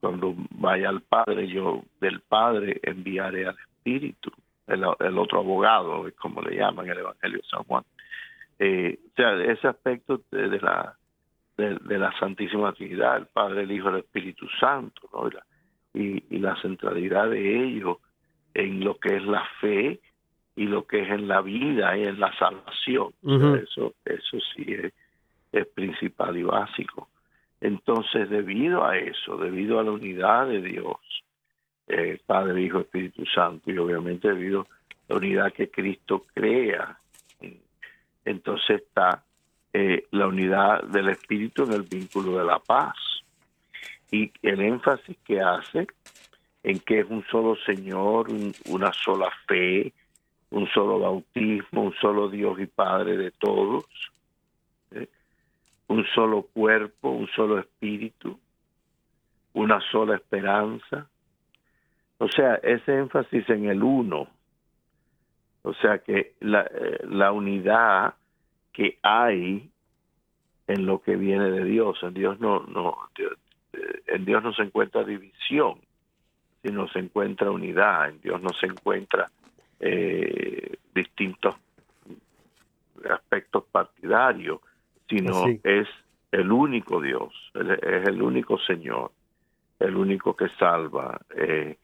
cuando 0.00 0.34
vaya 0.50 0.90
al 0.90 1.00
Padre, 1.02 1.48
yo 1.48 1.82
del 2.00 2.20
Padre 2.20 2.80
enviaré 2.82 3.46
al 3.46 3.56
Espíritu 3.58 4.30
el, 4.66 4.84
el, 5.00 5.18
otro 5.18 5.40
abogado, 5.40 6.06
como 6.18 6.42
le 6.42 6.56
llaman 6.56 6.88
el 6.88 6.98
Evangelio 6.98 7.38
de 7.38 7.48
San 7.48 7.64
Juan. 7.64 7.84
Eh, 8.58 8.98
o 9.12 9.14
sea, 9.16 9.34
ese 9.44 9.66
aspecto 9.66 10.20
de, 10.30 10.60
la 10.60 10.94
de, 11.56 11.78
de, 11.84 11.98
la 11.98 12.12
Santísima 12.18 12.72
Trinidad, 12.72 13.16
el 13.16 13.26
Padre, 13.26 13.62
el 13.62 13.72
Hijo, 13.72 13.88
el 13.88 14.00
Espíritu 14.00 14.46
Santo, 14.60 15.08
¿no? 15.12 15.28
y, 15.28 15.30
la, 15.32 15.44
y, 15.94 16.36
y, 16.36 16.38
la 16.38 16.60
centralidad 16.60 17.30
de 17.30 17.64
ellos 17.64 17.96
en 18.54 18.84
lo 18.84 18.96
que 18.98 19.16
es 19.16 19.24
la 19.24 19.44
fe 19.60 20.00
y 20.56 20.66
lo 20.66 20.86
que 20.86 21.02
es 21.02 21.10
en 21.10 21.28
la 21.28 21.40
vida 21.40 21.96
y 21.96 22.04
en 22.04 22.20
la 22.20 22.32
salvación. 22.38 23.12
Uh 23.22 23.32
-huh. 23.32 23.62
eso, 23.62 23.94
eso 24.04 24.38
sí 24.54 24.64
es, 24.68 24.92
es 25.52 25.66
principal 25.68 26.36
y 26.36 26.44
básico. 26.44 27.08
Entonces, 27.60 28.30
debido 28.30 28.84
a 28.84 28.96
eso, 28.96 29.36
debido 29.36 29.80
a 29.80 29.84
la 29.84 29.92
unidad 29.92 30.46
de 30.48 30.60
Dios, 30.60 30.96
eh, 31.88 32.18
Padre, 32.24 32.62
Hijo, 32.62 32.80
Espíritu 32.80 33.24
Santo, 33.26 33.70
y 33.70 33.78
obviamente 33.78 34.28
debido 34.28 34.62
a 34.62 34.66
la 35.08 35.16
unidad 35.16 35.52
que 35.52 35.70
Cristo 35.70 36.24
crea. 36.34 36.98
Entonces 38.24 38.82
está 38.82 39.22
eh, 39.72 40.06
la 40.12 40.28
unidad 40.28 40.84
del 40.84 41.10
Espíritu 41.10 41.64
en 41.64 41.72
el 41.72 41.82
vínculo 41.82 42.38
de 42.38 42.44
la 42.44 42.58
paz. 42.58 42.94
Y 44.10 44.30
el 44.42 44.60
énfasis 44.60 45.16
que 45.24 45.40
hace 45.40 45.86
en 46.64 46.80
que 46.80 47.00
es 47.00 47.06
un 47.08 47.22
solo 47.26 47.56
Señor, 47.66 48.30
un, 48.30 48.54
una 48.70 48.90
sola 48.92 49.30
fe, 49.46 49.92
un 50.50 50.66
solo 50.68 50.98
bautismo, 50.98 51.82
un 51.82 51.94
solo 52.00 52.28
Dios 52.28 52.58
y 52.58 52.66
Padre 52.66 53.18
de 53.18 53.30
todos, 53.32 53.84
¿eh? 54.92 55.08
un 55.88 56.06
solo 56.14 56.42
cuerpo, 56.42 57.10
un 57.10 57.28
solo 57.28 57.58
espíritu, 57.58 58.40
una 59.52 59.78
sola 59.92 60.16
esperanza, 60.16 61.06
o 62.16 62.28
sea, 62.28 62.54
ese 62.56 62.96
énfasis 62.96 63.48
en 63.50 63.68
el 63.68 63.82
uno, 63.82 64.26
o 65.62 65.74
sea 65.74 65.98
que 65.98 66.32
la, 66.40 66.62
eh, 66.62 67.00
la 67.08 67.30
unidad 67.32 68.14
que 68.72 68.98
hay 69.02 69.68
en 70.66 70.86
lo 70.86 71.02
que 71.02 71.16
viene 71.16 71.50
de 71.50 71.64
Dios, 71.64 71.98
en 72.02 72.14
Dios 72.14 72.40
no, 72.40 72.60
no, 72.60 72.96
en 74.06 74.24
Dios 74.24 74.42
no 74.42 74.54
se 74.54 74.62
encuentra 74.62 75.04
división, 75.04 75.78
sino 76.64 76.88
se 76.88 76.98
encuentra 76.98 77.50
unidad, 77.50 78.08
en 78.08 78.20
Dios 78.22 78.40
no 78.40 78.48
se 78.54 78.66
encuentra 78.66 79.30
eh, 79.78 80.78
distintos 80.94 81.54
aspectos 83.08 83.64
partidarios, 83.70 84.60
sino 85.06 85.44
sí. 85.44 85.60
es 85.62 85.86
el 86.32 86.50
único 86.50 87.02
Dios, 87.02 87.34
es 87.54 88.08
el 88.08 88.22
único 88.22 88.58
Señor, 88.58 89.12
el 89.78 89.94
único 89.94 90.34
que 90.34 90.48
salva. 90.58 91.20
Eh, 91.36 91.76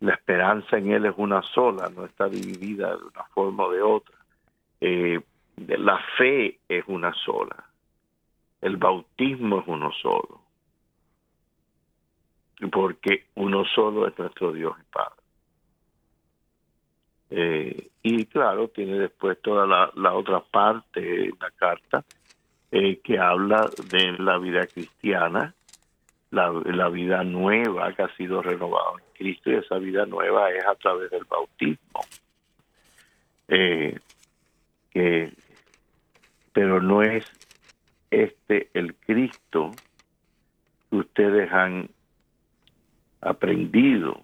la 0.00 0.12
esperanza 0.12 0.76
en 0.76 0.92
Él 0.92 1.06
es 1.06 1.14
una 1.16 1.40
sola, 1.40 1.88
no 1.88 2.04
está 2.04 2.28
dividida 2.28 2.90
de 2.90 3.04
una 3.04 3.24
forma 3.32 3.64
o 3.64 3.72
de 3.72 3.80
otra. 3.80 4.16
Eh, 4.82 5.18
la 5.56 5.98
fe 6.18 6.58
es 6.68 6.84
una 6.88 7.14
sola, 7.14 7.64
el 8.60 8.76
bautismo 8.76 9.60
es 9.60 9.64
uno 9.66 9.90
solo, 9.92 10.35
porque 12.70 13.24
uno 13.34 13.64
solo 13.74 14.06
es 14.06 14.18
nuestro 14.18 14.52
Dios 14.52 14.76
y 14.80 14.84
Padre. 14.92 15.16
Eh, 17.30 17.88
y 18.02 18.24
claro, 18.26 18.68
tiene 18.68 18.98
después 18.98 19.40
toda 19.42 19.66
la, 19.66 20.14
otra 20.14 20.40
parte 20.40 21.00
de 21.00 21.34
la 21.40 21.50
carta 21.50 22.04
eh, 22.70 23.00
que 23.02 23.18
habla 23.18 23.68
de 23.90 24.12
la 24.18 24.38
vida 24.38 24.66
cristiana, 24.66 25.54
la, 26.30 26.88
vida 26.88 27.24
nueva 27.24 27.92
que 27.94 28.02
ha 28.02 28.16
sido 28.16 28.42
renovada 28.42 28.92
en 28.98 29.14
Cristo 29.14 29.50
y 29.50 29.54
esa 29.54 29.78
vida 29.78 30.06
nueva 30.06 30.50
es 30.50 30.64
a 30.66 30.74
través 30.76 31.10
del 31.10 31.24
bautismo. 31.24 32.00
Eh, 33.48 33.98
pero 36.52 36.80
no 36.80 37.02
es 37.02 37.24
este 38.10 38.70
el 38.72 38.94
Cristo 38.94 39.72
que 40.88 40.96
ustedes 40.96 41.52
han 41.52 41.90
aprendido, 43.26 44.20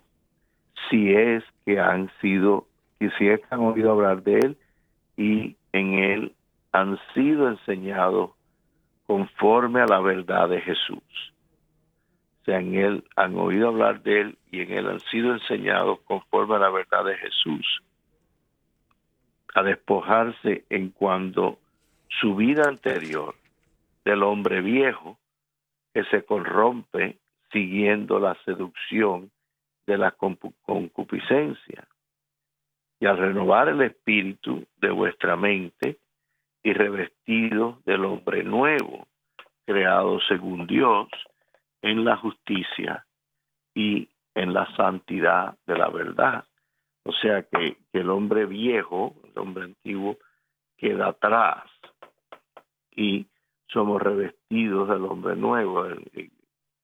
si 0.89 1.13
es 1.13 1.45
que 1.65 1.81
han 1.81 2.11
sido, 2.21 2.67
y 3.01 3.09
si 3.11 3.29
es 3.29 3.41
que 3.41 3.47
han 3.51 3.61
oído 3.61 3.93
hablar 3.93 4.23
de 4.23 4.39
él 4.39 4.57
y 5.17 5.57
en 5.73 5.95
él 5.95 6.33
han 6.73 6.99
sido 7.15 7.49
enseñados 7.49 8.31
conforme 9.07 9.81
a 9.81 9.87
la 9.87 10.01
verdad 10.01 10.49
de 10.49 10.61
Jesús. 10.61 11.03
O 12.47 12.51
él 12.51 13.05
han 13.15 13.37
oído 13.37 13.69
hablar 13.69 14.03
de 14.03 14.21
él 14.21 14.39
y 14.51 14.63
en 14.63 14.73
él 14.73 14.89
han 14.89 15.01
sido 15.01 15.33
enseñados 15.33 16.01
conforme 16.01 16.57
a 16.57 16.59
la 16.59 16.71
verdad 16.71 17.05
de 17.05 17.17
Jesús, 17.17 17.83
a 19.55 19.63
despojarse 19.63 20.65
en 20.69 20.91
cuando 20.91 21.59
su 22.09 22.35
vida 22.35 22.63
anterior 22.67 23.35
del 24.05 24.23
hombre 24.23 24.61
viejo 24.61 25.19
que 25.95 26.05
se 26.05 26.25
corrompe 26.25 27.19
siguiendo 27.53 28.19
la 28.19 28.35
seducción 28.45 29.31
de 29.87 29.99
la 29.99 30.13
concupiscencia. 30.13 31.87
Y 33.01 33.07
al 33.07 33.19
renovar 33.19 33.69
el 33.69 33.83
espíritu 33.83 34.65
de 34.77 34.91
vuestra 34.91 35.37
mente 35.37 35.99
y 36.63 36.73
revestidos 36.73 37.85
del 37.85 38.05
hombre 38.05 38.45
nuevo, 38.45 39.07
creado 39.67 40.21
según 40.29 40.67
Dios 40.67 41.09
en 41.83 42.05
la 42.05 42.17
justicia 42.17 43.05
y 43.75 44.09
en 44.35 44.55
la 44.55 44.67
santidad 44.77 45.57
de 45.67 45.77
la 45.77 45.89
verdad. 45.89 46.45
O 47.05 47.13
sea 47.13 47.43
que, 47.43 47.77
el 47.93 48.11
hombre 48.11 48.47
viejo, 48.47 49.15
el 49.25 49.39
hombre 49.41 49.65
antiguo, 49.65 50.19
queda 50.77 51.09
atrás 51.09 51.65
y 52.95 53.27
somos 53.69 54.01
revestidos 54.01 54.89
del 54.89 55.05
hombre 55.05 55.35
nuevo. 55.37 55.87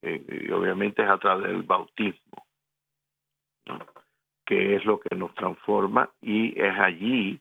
Y 0.03 0.51
obviamente 0.51 1.03
es 1.03 1.09
a 1.09 1.19
través 1.19 1.49
del 1.49 1.63
bautismo, 1.63 2.47
que 4.45 4.77
es 4.77 4.85
lo 4.85 5.01
que 5.01 5.15
nos 5.17 5.35
transforma 5.35 6.11
y 6.21 6.59
es 6.61 6.79
allí 6.79 7.41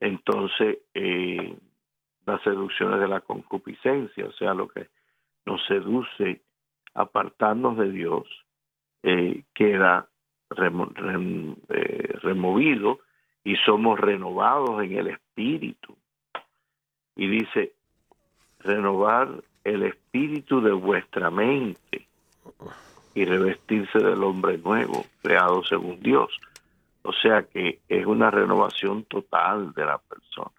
entonces 0.00 0.78
eh, 0.92 1.56
las 2.26 2.42
seducciones 2.42 3.00
de 3.00 3.08
la 3.08 3.20
concupiscencia, 3.20 4.26
o 4.26 4.32
sea, 4.32 4.52
lo 4.52 4.68
que 4.68 4.88
nos 5.46 5.64
seduce 5.66 6.42
apartarnos 6.94 7.78
de 7.78 7.90
Dios, 7.90 8.26
eh, 9.02 9.44
queda 9.54 10.08
eh, 10.56 12.18
removido 12.22 13.00
y 13.44 13.56
somos 13.56 13.98
renovados 13.98 14.82
en 14.82 14.98
el 14.98 15.08
espíritu. 15.08 15.96
Y 17.16 17.28
dice, 17.28 17.72
renovar 18.60 19.42
el 19.64 19.82
espíritu 19.84 20.60
de 20.60 20.72
vuestra 20.72 21.30
mente 21.30 22.06
y 23.14 23.24
revestirse 23.24 23.98
del 23.98 24.22
hombre 24.22 24.58
nuevo, 24.58 25.04
creado 25.22 25.64
según 25.64 26.00
Dios. 26.00 26.30
O 27.02 27.12
sea 27.12 27.42
que 27.44 27.80
es 27.88 28.06
una 28.06 28.30
renovación 28.30 29.04
total 29.04 29.72
de 29.74 29.84
la 29.84 29.98
persona. 29.98 30.50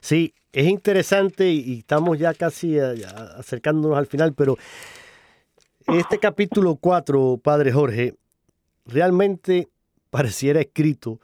Sí, 0.00 0.34
es 0.52 0.66
interesante 0.66 1.48
y, 1.50 1.78
estamos 1.78 2.18
ya 2.18 2.34
casi 2.34 2.78
a- 2.78 2.92
acercándonos 3.38 3.96
al 3.96 4.06
final, 4.06 4.34
pero 4.34 4.56
este 5.86 6.18
capítulo 6.18 6.76
4, 6.76 7.40
Padre 7.42 7.72
Jorge, 7.72 8.14
realmente 8.86 9.68
pareciera 10.10 10.60
escrito, 10.60 11.20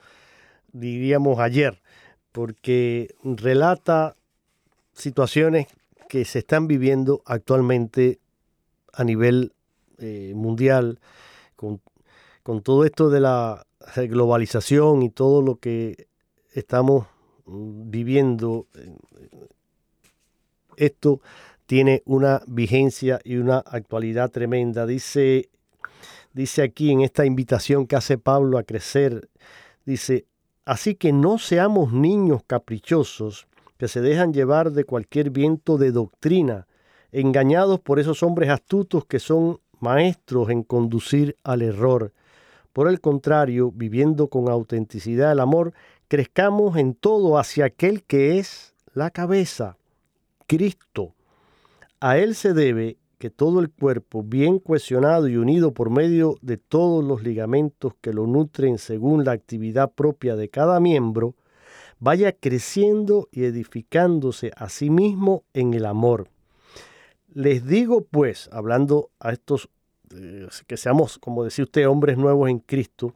diríamos 0.73 1.39
ayer, 1.41 1.81
porque 2.33 3.15
relata 3.23 4.17
situaciones 4.93 5.67
que 6.09 6.25
se 6.25 6.41
están 6.41 6.67
viviendo 6.67 7.23
actualmente 7.27 8.19
a 8.93 9.05
nivel 9.05 9.53
eh, 9.99 10.33
mundial, 10.35 11.01
con, 11.57 11.81
con 12.43 12.63
todo 12.63 12.85
esto 12.85 13.11
de 13.11 13.21
la 13.21 13.67
globalización 13.97 15.03
y 15.03 15.11
todo 15.11 15.43
lo 15.43 15.57
que 15.57 16.09
estamos 16.53 17.07
mm, 17.47 17.91
viviendo. 17.91 18.67
eh, 18.75 18.97
Esto 20.77 21.21
tiene 21.67 22.03
una 22.07 22.43
vigencia 22.47 23.21
y 23.25 23.37
una 23.37 23.59
actualidad 23.59 24.31
tremenda. 24.31 24.87
Dice, 24.87 25.51
dice 26.33 26.63
aquí 26.63 26.91
en 26.93 27.01
esta 27.01 27.27
invitación 27.27 27.87
que 27.87 27.97
hace 27.97 28.17
Pablo 28.19 28.57
a 28.59 28.63
crecer, 28.63 29.29
dice, 29.85 30.25
así 30.65 30.95
que 30.95 31.13
no 31.13 31.39
seamos 31.39 31.93
niños 31.93 32.43
caprichosos 32.47 33.48
que 33.79 33.89
se 33.89 34.01
dejan 34.01 34.33
llevar 34.35 34.73
de 34.73 34.85
cualquier 34.85 35.31
viento 35.31 35.79
de 35.79 35.93
doctrina, 35.93 36.67
engañados 37.13 37.81
por 37.81 37.99
esos 37.99 38.23
hombres 38.23 38.51
astutos 38.51 39.07
que 39.07 39.21
son 39.21 39.61
maestros 39.81 40.51
en 40.51 40.63
conducir 40.63 41.37
al 41.45 41.63
error. 41.63 42.13
Por 42.73 42.89
el 42.89 43.01
contrario, 43.01 43.73
viviendo 43.73 44.29
con 44.29 44.49
autenticidad 44.49 45.33
el 45.33 45.41
amor, 45.41 45.73
crezcamos 46.09 46.77
en 46.77 46.95
todo 46.95 47.39
hacia 47.39 47.67
aquel 47.67 48.03
que 48.03 48.39
es 48.39 48.75
la 48.93 49.11
cabeza, 49.11 49.77
Cristo. 50.47 51.15
A 52.01 52.19
Él 52.19 52.35
se 52.35 52.53
debe 52.53 52.99
que 53.19 53.31
todo 53.31 53.61
el 53.61 53.71
cuerpo, 53.71 54.23
bien 54.23 54.59
cohesionado 54.59 55.29
y 55.29 55.37
unido 55.37 55.73
por 55.73 55.91
medio 55.91 56.37
de 56.41 56.57
todos 56.57 57.05
los 57.05 57.23
ligamentos 57.23 57.95
que 58.01 58.13
lo 58.13 58.27
nutren 58.27 58.79
según 58.79 59.25
la 59.25 59.33
actividad 59.33 59.91
propia 59.93 60.37
de 60.37 60.49
cada 60.49 60.79
miembro, 60.79 61.35
vaya 62.01 62.33
creciendo 62.33 63.29
y 63.33 63.45
edificándose 63.45 64.53
a 64.57 64.69
sí 64.69 64.91
mismo 64.91 65.45
en 65.55 65.75
el 65.75 65.87
amor. 65.87 66.29
Les 67.33 67.67
digo 67.67 68.03
pues, 68.03 68.49
hablando 68.53 69.11
a 69.21 69.33
estos 69.33 69.69
eh, 70.15 70.49
que 70.67 70.77
seamos, 70.77 71.19
como 71.19 71.45
decía 71.45 71.65
usted, 71.65 71.89
hombres 71.89 72.17
nuevos 72.17 72.49
en 72.49 72.61
Cristo, 72.61 73.15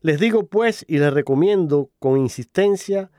les 0.00 0.20
digo 0.20 0.46
pues 0.46 0.84
y 0.88 0.98
les 0.98 1.12
recomiendo 1.12 1.90
con 1.98 2.18
insistencia 2.18 3.10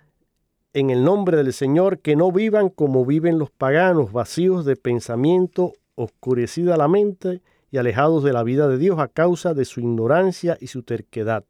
en 0.73 0.89
el 0.91 1.03
nombre 1.03 1.37
del 1.37 1.51
Señor 1.51 1.99
que 1.99 2.15
no 2.15 2.31
vivan 2.31 2.69
como 2.69 3.05
viven 3.05 3.39
los 3.39 3.51
paganos, 3.51 4.11
vacíos 4.11 4.65
de 4.65 4.75
pensamiento, 4.75 5.73
oscurecida 5.95 6.77
la 6.77 6.87
mente 6.87 7.41
y 7.71 7.77
alejados 7.77 8.23
de 8.23 8.33
la 8.33 8.43
vida 8.43 8.67
de 8.67 8.77
Dios 8.77 8.99
a 8.99 9.07
causa 9.07 9.53
de 9.53 9.65
su 9.65 9.79
ignorancia 9.79 10.57
y 10.61 10.67
su 10.67 10.83
terquedad. 10.83 11.43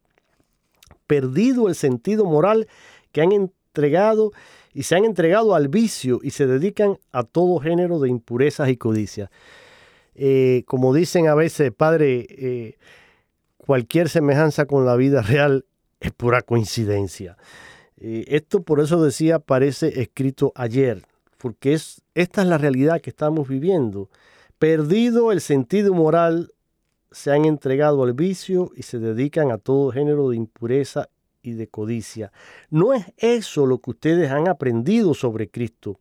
Perdido 1.06 1.68
el 1.68 1.74
sentido 1.74 2.24
moral 2.24 2.66
que 3.12 3.22
han 3.22 3.32
entregado 3.32 4.32
y 4.72 4.84
se 4.84 4.96
han 4.96 5.04
entregado 5.04 5.54
al 5.54 5.68
vicio 5.68 6.20
y 6.22 6.30
se 6.30 6.46
dedican 6.46 6.98
a 7.12 7.24
todo 7.24 7.58
género 7.58 7.98
de 7.98 8.08
impurezas 8.08 8.68
y 8.68 8.76
codicias. 8.76 9.30
Eh, 10.14 10.64
como 10.66 10.94
dicen 10.94 11.28
a 11.28 11.34
veces, 11.34 11.72
Padre, 11.72 12.26
eh, 12.28 12.78
cualquier 13.56 14.08
semejanza 14.08 14.66
con 14.66 14.84
la 14.84 14.96
vida 14.96 15.22
real 15.22 15.64
es 16.00 16.12
pura 16.12 16.42
coincidencia. 16.42 17.36
Eh, 17.96 18.24
esto 18.28 18.62
por 18.62 18.80
eso 18.80 19.02
decía 19.02 19.38
parece 19.38 20.00
escrito 20.00 20.52
ayer, 20.54 21.02
porque 21.38 21.74
es, 21.74 22.02
esta 22.14 22.42
es 22.42 22.48
la 22.48 22.58
realidad 22.58 23.00
que 23.00 23.10
estamos 23.10 23.48
viviendo. 23.48 24.08
Perdido 24.58 25.32
el 25.32 25.40
sentido 25.40 25.94
moral, 25.94 26.52
se 27.12 27.32
han 27.32 27.44
entregado 27.44 28.04
al 28.04 28.12
vicio 28.12 28.70
y 28.76 28.82
se 28.82 28.98
dedican 28.98 29.50
a 29.50 29.58
todo 29.58 29.90
género 29.90 30.30
de 30.30 30.36
impureza 30.36 31.08
y 31.42 31.52
de 31.52 31.68
codicia. 31.68 32.32
No 32.70 32.92
es 32.92 33.12
eso 33.16 33.66
lo 33.66 33.78
que 33.78 33.90
ustedes 33.90 34.30
han 34.30 34.48
aprendido 34.48 35.14
sobre 35.14 35.48
Cristo, 35.48 35.98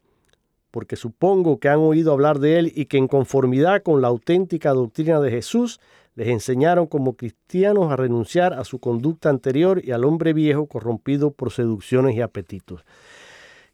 porque 0.72 0.96
supongo 0.96 1.60
que 1.60 1.70
han 1.70 1.80
oído 1.80 2.12
hablar 2.12 2.40
de 2.40 2.60
Él 2.60 2.72
y 2.76 2.86
que 2.86 2.98
en 2.98 3.08
conformidad 3.08 3.82
con 3.84 4.02
la 4.02 4.08
auténtica 4.10 4.72
doctrina 4.72 5.20
de 5.20 5.32
Jesús, 5.32 5.80
les 6.16 6.28
enseñaron 6.28 6.86
como 6.88 7.16
cristianos 7.16 7.92
a 7.92 7.96
renunciar 7.96 8.54
a 8.54 8.66
su 8.66 8.80
conducta 8.80 9.30
anterior 9.30 9.82
y 9.84 9.92
al 9.92 10.04
hombre 10.04 10.34
viejo 10.34 10.66
corrompido 10.66 11.32
por 11.32 11.52
seducciones 11.52 12.16
y 12.16 12.22
apetitos. 12.22 12.84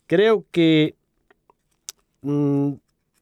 Creo 0.05 0.45
que 0.51 0.93
mm, 2.21 2.73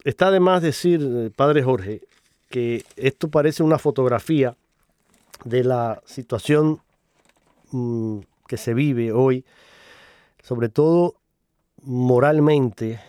está 0.04 0.30
de 0.30 0.40
más 0.42 0.62
decir, 0.62 1.02
eh, 1.02 1.32
Padre 1.34 1.64
Jorge, 1.64 2.02
que 2.50 2.84
esto 2.98 3.30
parece 3.30 3.64
una 3.64 3.80
fotografía 3.80 4.58
de 5.46 5.64
la 5.64 6.02
situación 6.06 6.82
mm, 7.72 8.20
que 8.54 8.58
se 8.58 8.76
vive 8.76 9.12
hoy, 9.12 9.46
sobre 10.44 10.70
todo 10.70 11.16
moralmente, 11.82 13.00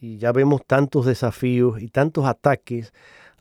y 0.00 0.16
ya 0.16 0.32
vemos 0.32 0.64
tantos 0.66 1.04
desafíos 1.04 1.82
y 1.82 1.88
tantos 1.88 2.24
ataques 2.24 2.94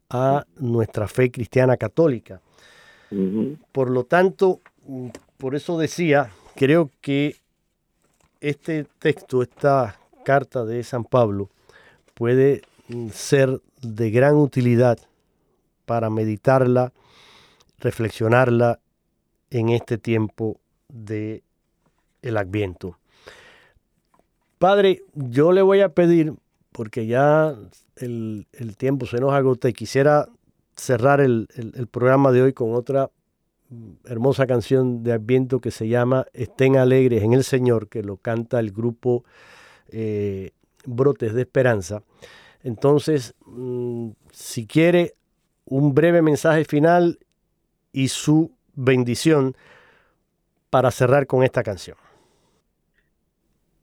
a 0.09 0.45
nuestra 0.57 1.07
fe 1.07 1.31
cristiana 1.31 1.77
católica. 1.77 2.41
Por 3.71 3.89
lo 3.89 4.03
tanto, 4.03 4.59
por 5.37 5.55
eso 5.55 5.77
decía, 5.79 6.31
creo 6.57 6.91
que 6.99 7.37
este 8.41 8.83
texto, 8.99 9.41
esta 9.41 10.01
carta 10.25 10.65
de 10.65 10.83
San 10.83 11.05
Pablo, 11.05 11.49
puede 12.13 12.63
mm, 12.89 13.07
ser 13.11 13.61
de 13.81 14.11
gran 14.11 14.35
utilidad 14.35 14.99
para 15.85 16.09
meditarla, 16.09 16.91
reflexionarla 17.79 18.81
en 19.49 19.69
este 19.69 19.97
tiempo 19.97 20.59
de 20.89 21.43
el 22.21 22.37
Adviento. 22.37 22.97
Padre, 24.57 25.03
yo 25.13 25.51
le 25.51 25.61
voy 25.61 25.81
a 25.81 25.89
pedir, 25.89 26.33
porque 26.71 27.05
ya 27.05 27.55
el, 27.95 28.47
el 28.53 28.75
tiempo 28.77 29.05
se 29.05 29.19
nos 29.19 29.33
agota 29.33 29.69
y 29.69 29.73
quisiera 29.73 30.27
cerrar 30.75 31.21
el, 31.21 31.47
el- 31.55 31.87
programa 31.87 32.31
de 32.31 32.41
hoy 32.43 32.53
con 32.53 32.73
otra 32.73 33.09
hermosa 34.05 34.47
canción 34.47 35.03
de 35.03 35.13
Adviento 35.13 35.59
que 35.59 35.71
se 35.71 35.87
llama 35.87 36.25
Estén 36.33 36.77
alegres 36.77 37.23
en 37.23 37.33
el 37.33 37.43
Señor, 37.43 37.89
que 37.89 38.01
lo 38.03 38.17
canta 38.17 38.59
el 38.59 38.71
grupo 38.71 39.25
eh, 39.89 40.51
Brotes 40.85 41.33
de 41.33 41.41
Esperanza. 41.41 42.03
Entonces, 42.63 43.35
mm, 43.45 44.09
si 44.31 44.65
quiere 44.65 45.15
un 45.65 45.93
breve 45.93 46.21
mensaje 46.21 46.63
final 46.65 47.19
y 47.91 48.07
su 48.07 48.51
bendición 48.73 49.55
para 50.69 50.91
cerrar 50.91 51.27
con 51.27 51.43
esta 51.43 51.63
canción. 51.63 51.97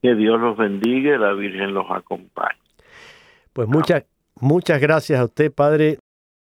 Que 0.02 0.14
Dios 0.14 0.38
los 0.40 0.56
bendiga 0.56 1.14
y 1.14 1.18
la 1.18 1.32
Virgen 1.32 1.72
los 1.72 1.86
acompañe. 1.90 2.58
Pues 3.52 3.68
muchas, 3.68 4.04
muchas 4.40 4.80
gracias 4.80 5.18
a 5.18 5.24
usted, 5.24 5.52
Padre, 5.52 5.98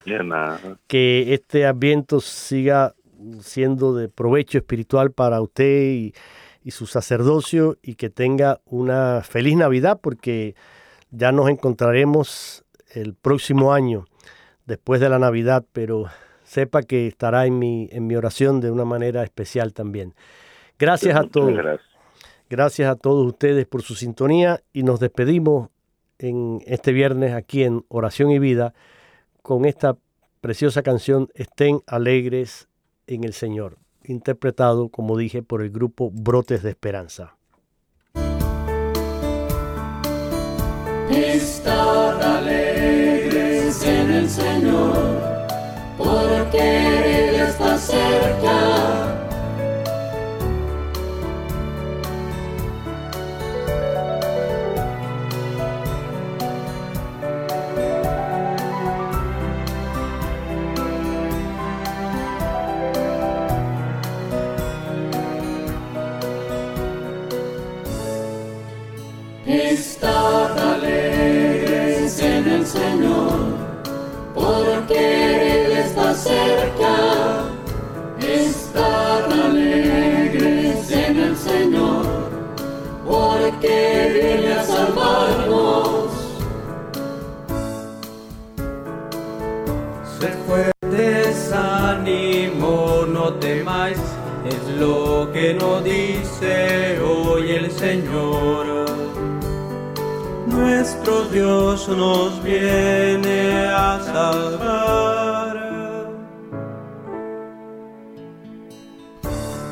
De 0.06 0.24
nada. 0.24 0.60
que 0.88 1.34
este 1.34 1.66
adviento 1.66 2.20
siga 2.20 2.94
siendo 3.40 3.96
de 3.96 4.10
provecho 4.10 4.58
espiritual 4.58 5.12
para 5.12 5.42
usted 5.42 5.92
y, 5.92 6.14
y 6.64 6.72
su 6.72 6.86
sacerdocio 6.88 7.78
y 7.82 7.96
que 7.96 8.10
tenga 8.10 8.60
una 8.66 9.22
feliz 9.24 9.56
Navidad 9.56 10.00
porque 10.02 10.56
ya 11.10 11.32
nos 11.32 11.50
encontraremos 11.50 12.66
el 12.94 13.14
próximo 13.16 13.74
año 13.74 14.06
después 14.66 15.00
de 15.00 15.10
la 15.10 15.20
Navidad, 15.20 15.66
pero 15.72 16.06
sepa 16.48 16.82
que 16.82 17.08
estará 17.08 17.46
en 17.46 17.60
mi, 17.60 17.90
en 17.92 18.08
mi 18.08 18.16
oración 18.16 18.62
de 18.62 18.72
una 18.72 18.86
manera 18.86 19.24
especial 19.24 19.74
también. 19.74 20.16
Gracias 20.80 21.16
a 21.16 21.24
todos. 21.24 21.54
Gracias. 21.54 21.88
Gracias 22.50 22.90
a 22.90 22.96
todos 22.96 23.28
ustedes 23.28 23.66
por 23.66 23.82
su 23.82 23.94
sintonía 23.94 24.62
y 24.72 24.84
nos 24.84 25.02
despedimos 25.02 25.70
en 26.18 26.62
este 26.66 26.94
viernes 26.94 27.34
aquí 27.34 27.64
en 27.64 27.84
Oración 27.90 28.32
y 28.32 28.40
Vida 28.40 28.74
con 29.42 29.66
esta 29.66 29.98
preciosa 30.40 30.82
canción 30.82 31.28
Estén 31.36 31.82
alegres 31.88 32.70
en 33.06 33.26
el 33.26 33.34
Señor, 33.34 33.78
interpretado, 34.06 34.88
como 34.88 35.18
dije, 35.18 35.44
por 35.44 35.62
el 35.62 35.72
grupo 35.72 36.10
Brotes 36.14 36.64
de 36.64 36.70
Esperanza. 36.70 37.36
Estad 41.10 42.22
alegres 42.22 43.84
en 43.84 44.12
el 44.12 44.30
Señor, 44.30 45.37
porque 45.98 47.30
Él 47.30 47.36
está 47.36 47.78
cerca. 47.78 49.27
Es 94.48 94.80
lo 94.80 95.30
que 95.34 95.54
nos 95.54 95.84
dice 95.84 97.00
hoy 97.02 97.52
el 97.52 97.72
Señor. 97.72 98.86
Nuestro 100.48 101.26
Dios 101.26 101.88
nos 101.90 102.42
viene 102.44 103.68
a 103.68 104.00
salvar. 104.14 105.58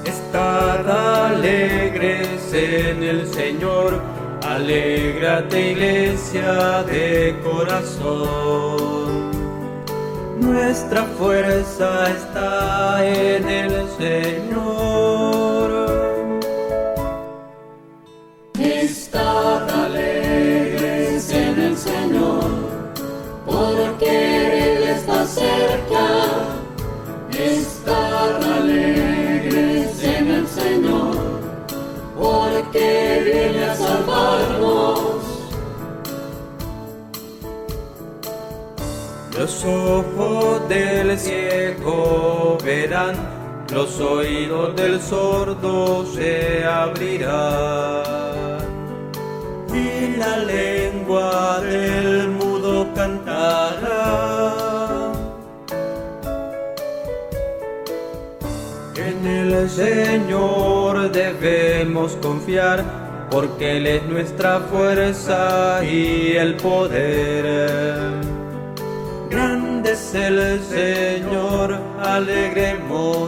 Estad 0.03 1.30
alegres 1.30 2.53
en 2.53 3.03
el 3.03 3.28
Señor, 3.28 4.01
alégrate 4.43 5.71
iglesia 5.71 6.84
de 6.84 7.36
corazón. 7.43 9.05
Nuestra 10.38 11.03
fuerza 11.17 12.09
está 12.09 13.05
en 13.05 13.47
el 13.47 13.88
Señor. 13.97 15.71
Estad 18.59 19.69
alegres 19.69 21.31
en 21.31 21.59
el 21.59 21.77
Señor, 21.77 22.43
porque 23.45 24.75
Él 24.75 24.83
está 24.83 25.25
cerca. 25.25 26.05
Los 39.46 39.64
ojos 39.64 40.68
del 40.68 41.20
ciego 41.20 42.58
verán, 42.66 43.14
los 43.72 44.00
oídos 44.00 44.76
del 44.76 45.00
sordo 45.00 46.04
se 46.04 46.66
abrirán. 46.66 48.02
Y 49.72 50.18
la 50.18 50.38
lengua 50.38 51.62
del 51.62 52.30
mudo 52.30 52.88
cantará. 52.96 54.56
En 58.96 59.28
el 59.28 59.70
Señor 59.70 61.12
debemos 61.12 62.16
confiar, 62.16 62.84
porque 63.30 63.78
Él 63.78 63.86
es 63.86 64.04
nuestra 64.06 64.62
fuerza 64.62 65.86
y 65.86 66.36
el 66.36 66.56
poder 66.56 68.24
el 70.16 70.61
Señor, 70.63 71.78
alegrémonos. 72.01 73.26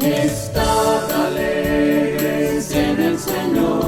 Estad 0.00 1.10
alegres 1.26 2.70
en 2.72 3.00
el 3.00 3.18
Señor, 3.18 3.84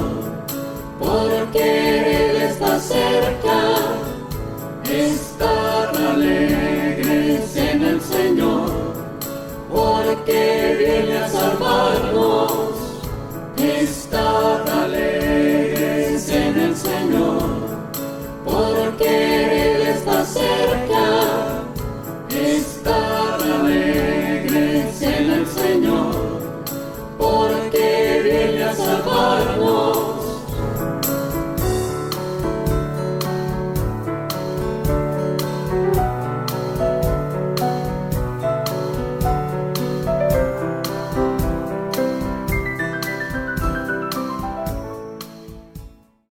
porque 0.98 2.30
Él 2.30 2.36
está 2.42 2.78
cerca. 2.78 3.58
Estad 4.90 5.96
alegres 6.12 7.56
en 7.56 7.82
el 7.82 8.00
Señor, 8.00 8.70
porque 9.70 10.76
viene 10.78 11.18
a 11.18 11.28
salvarnos. 11.28 12.72
Estad 13.56 13.97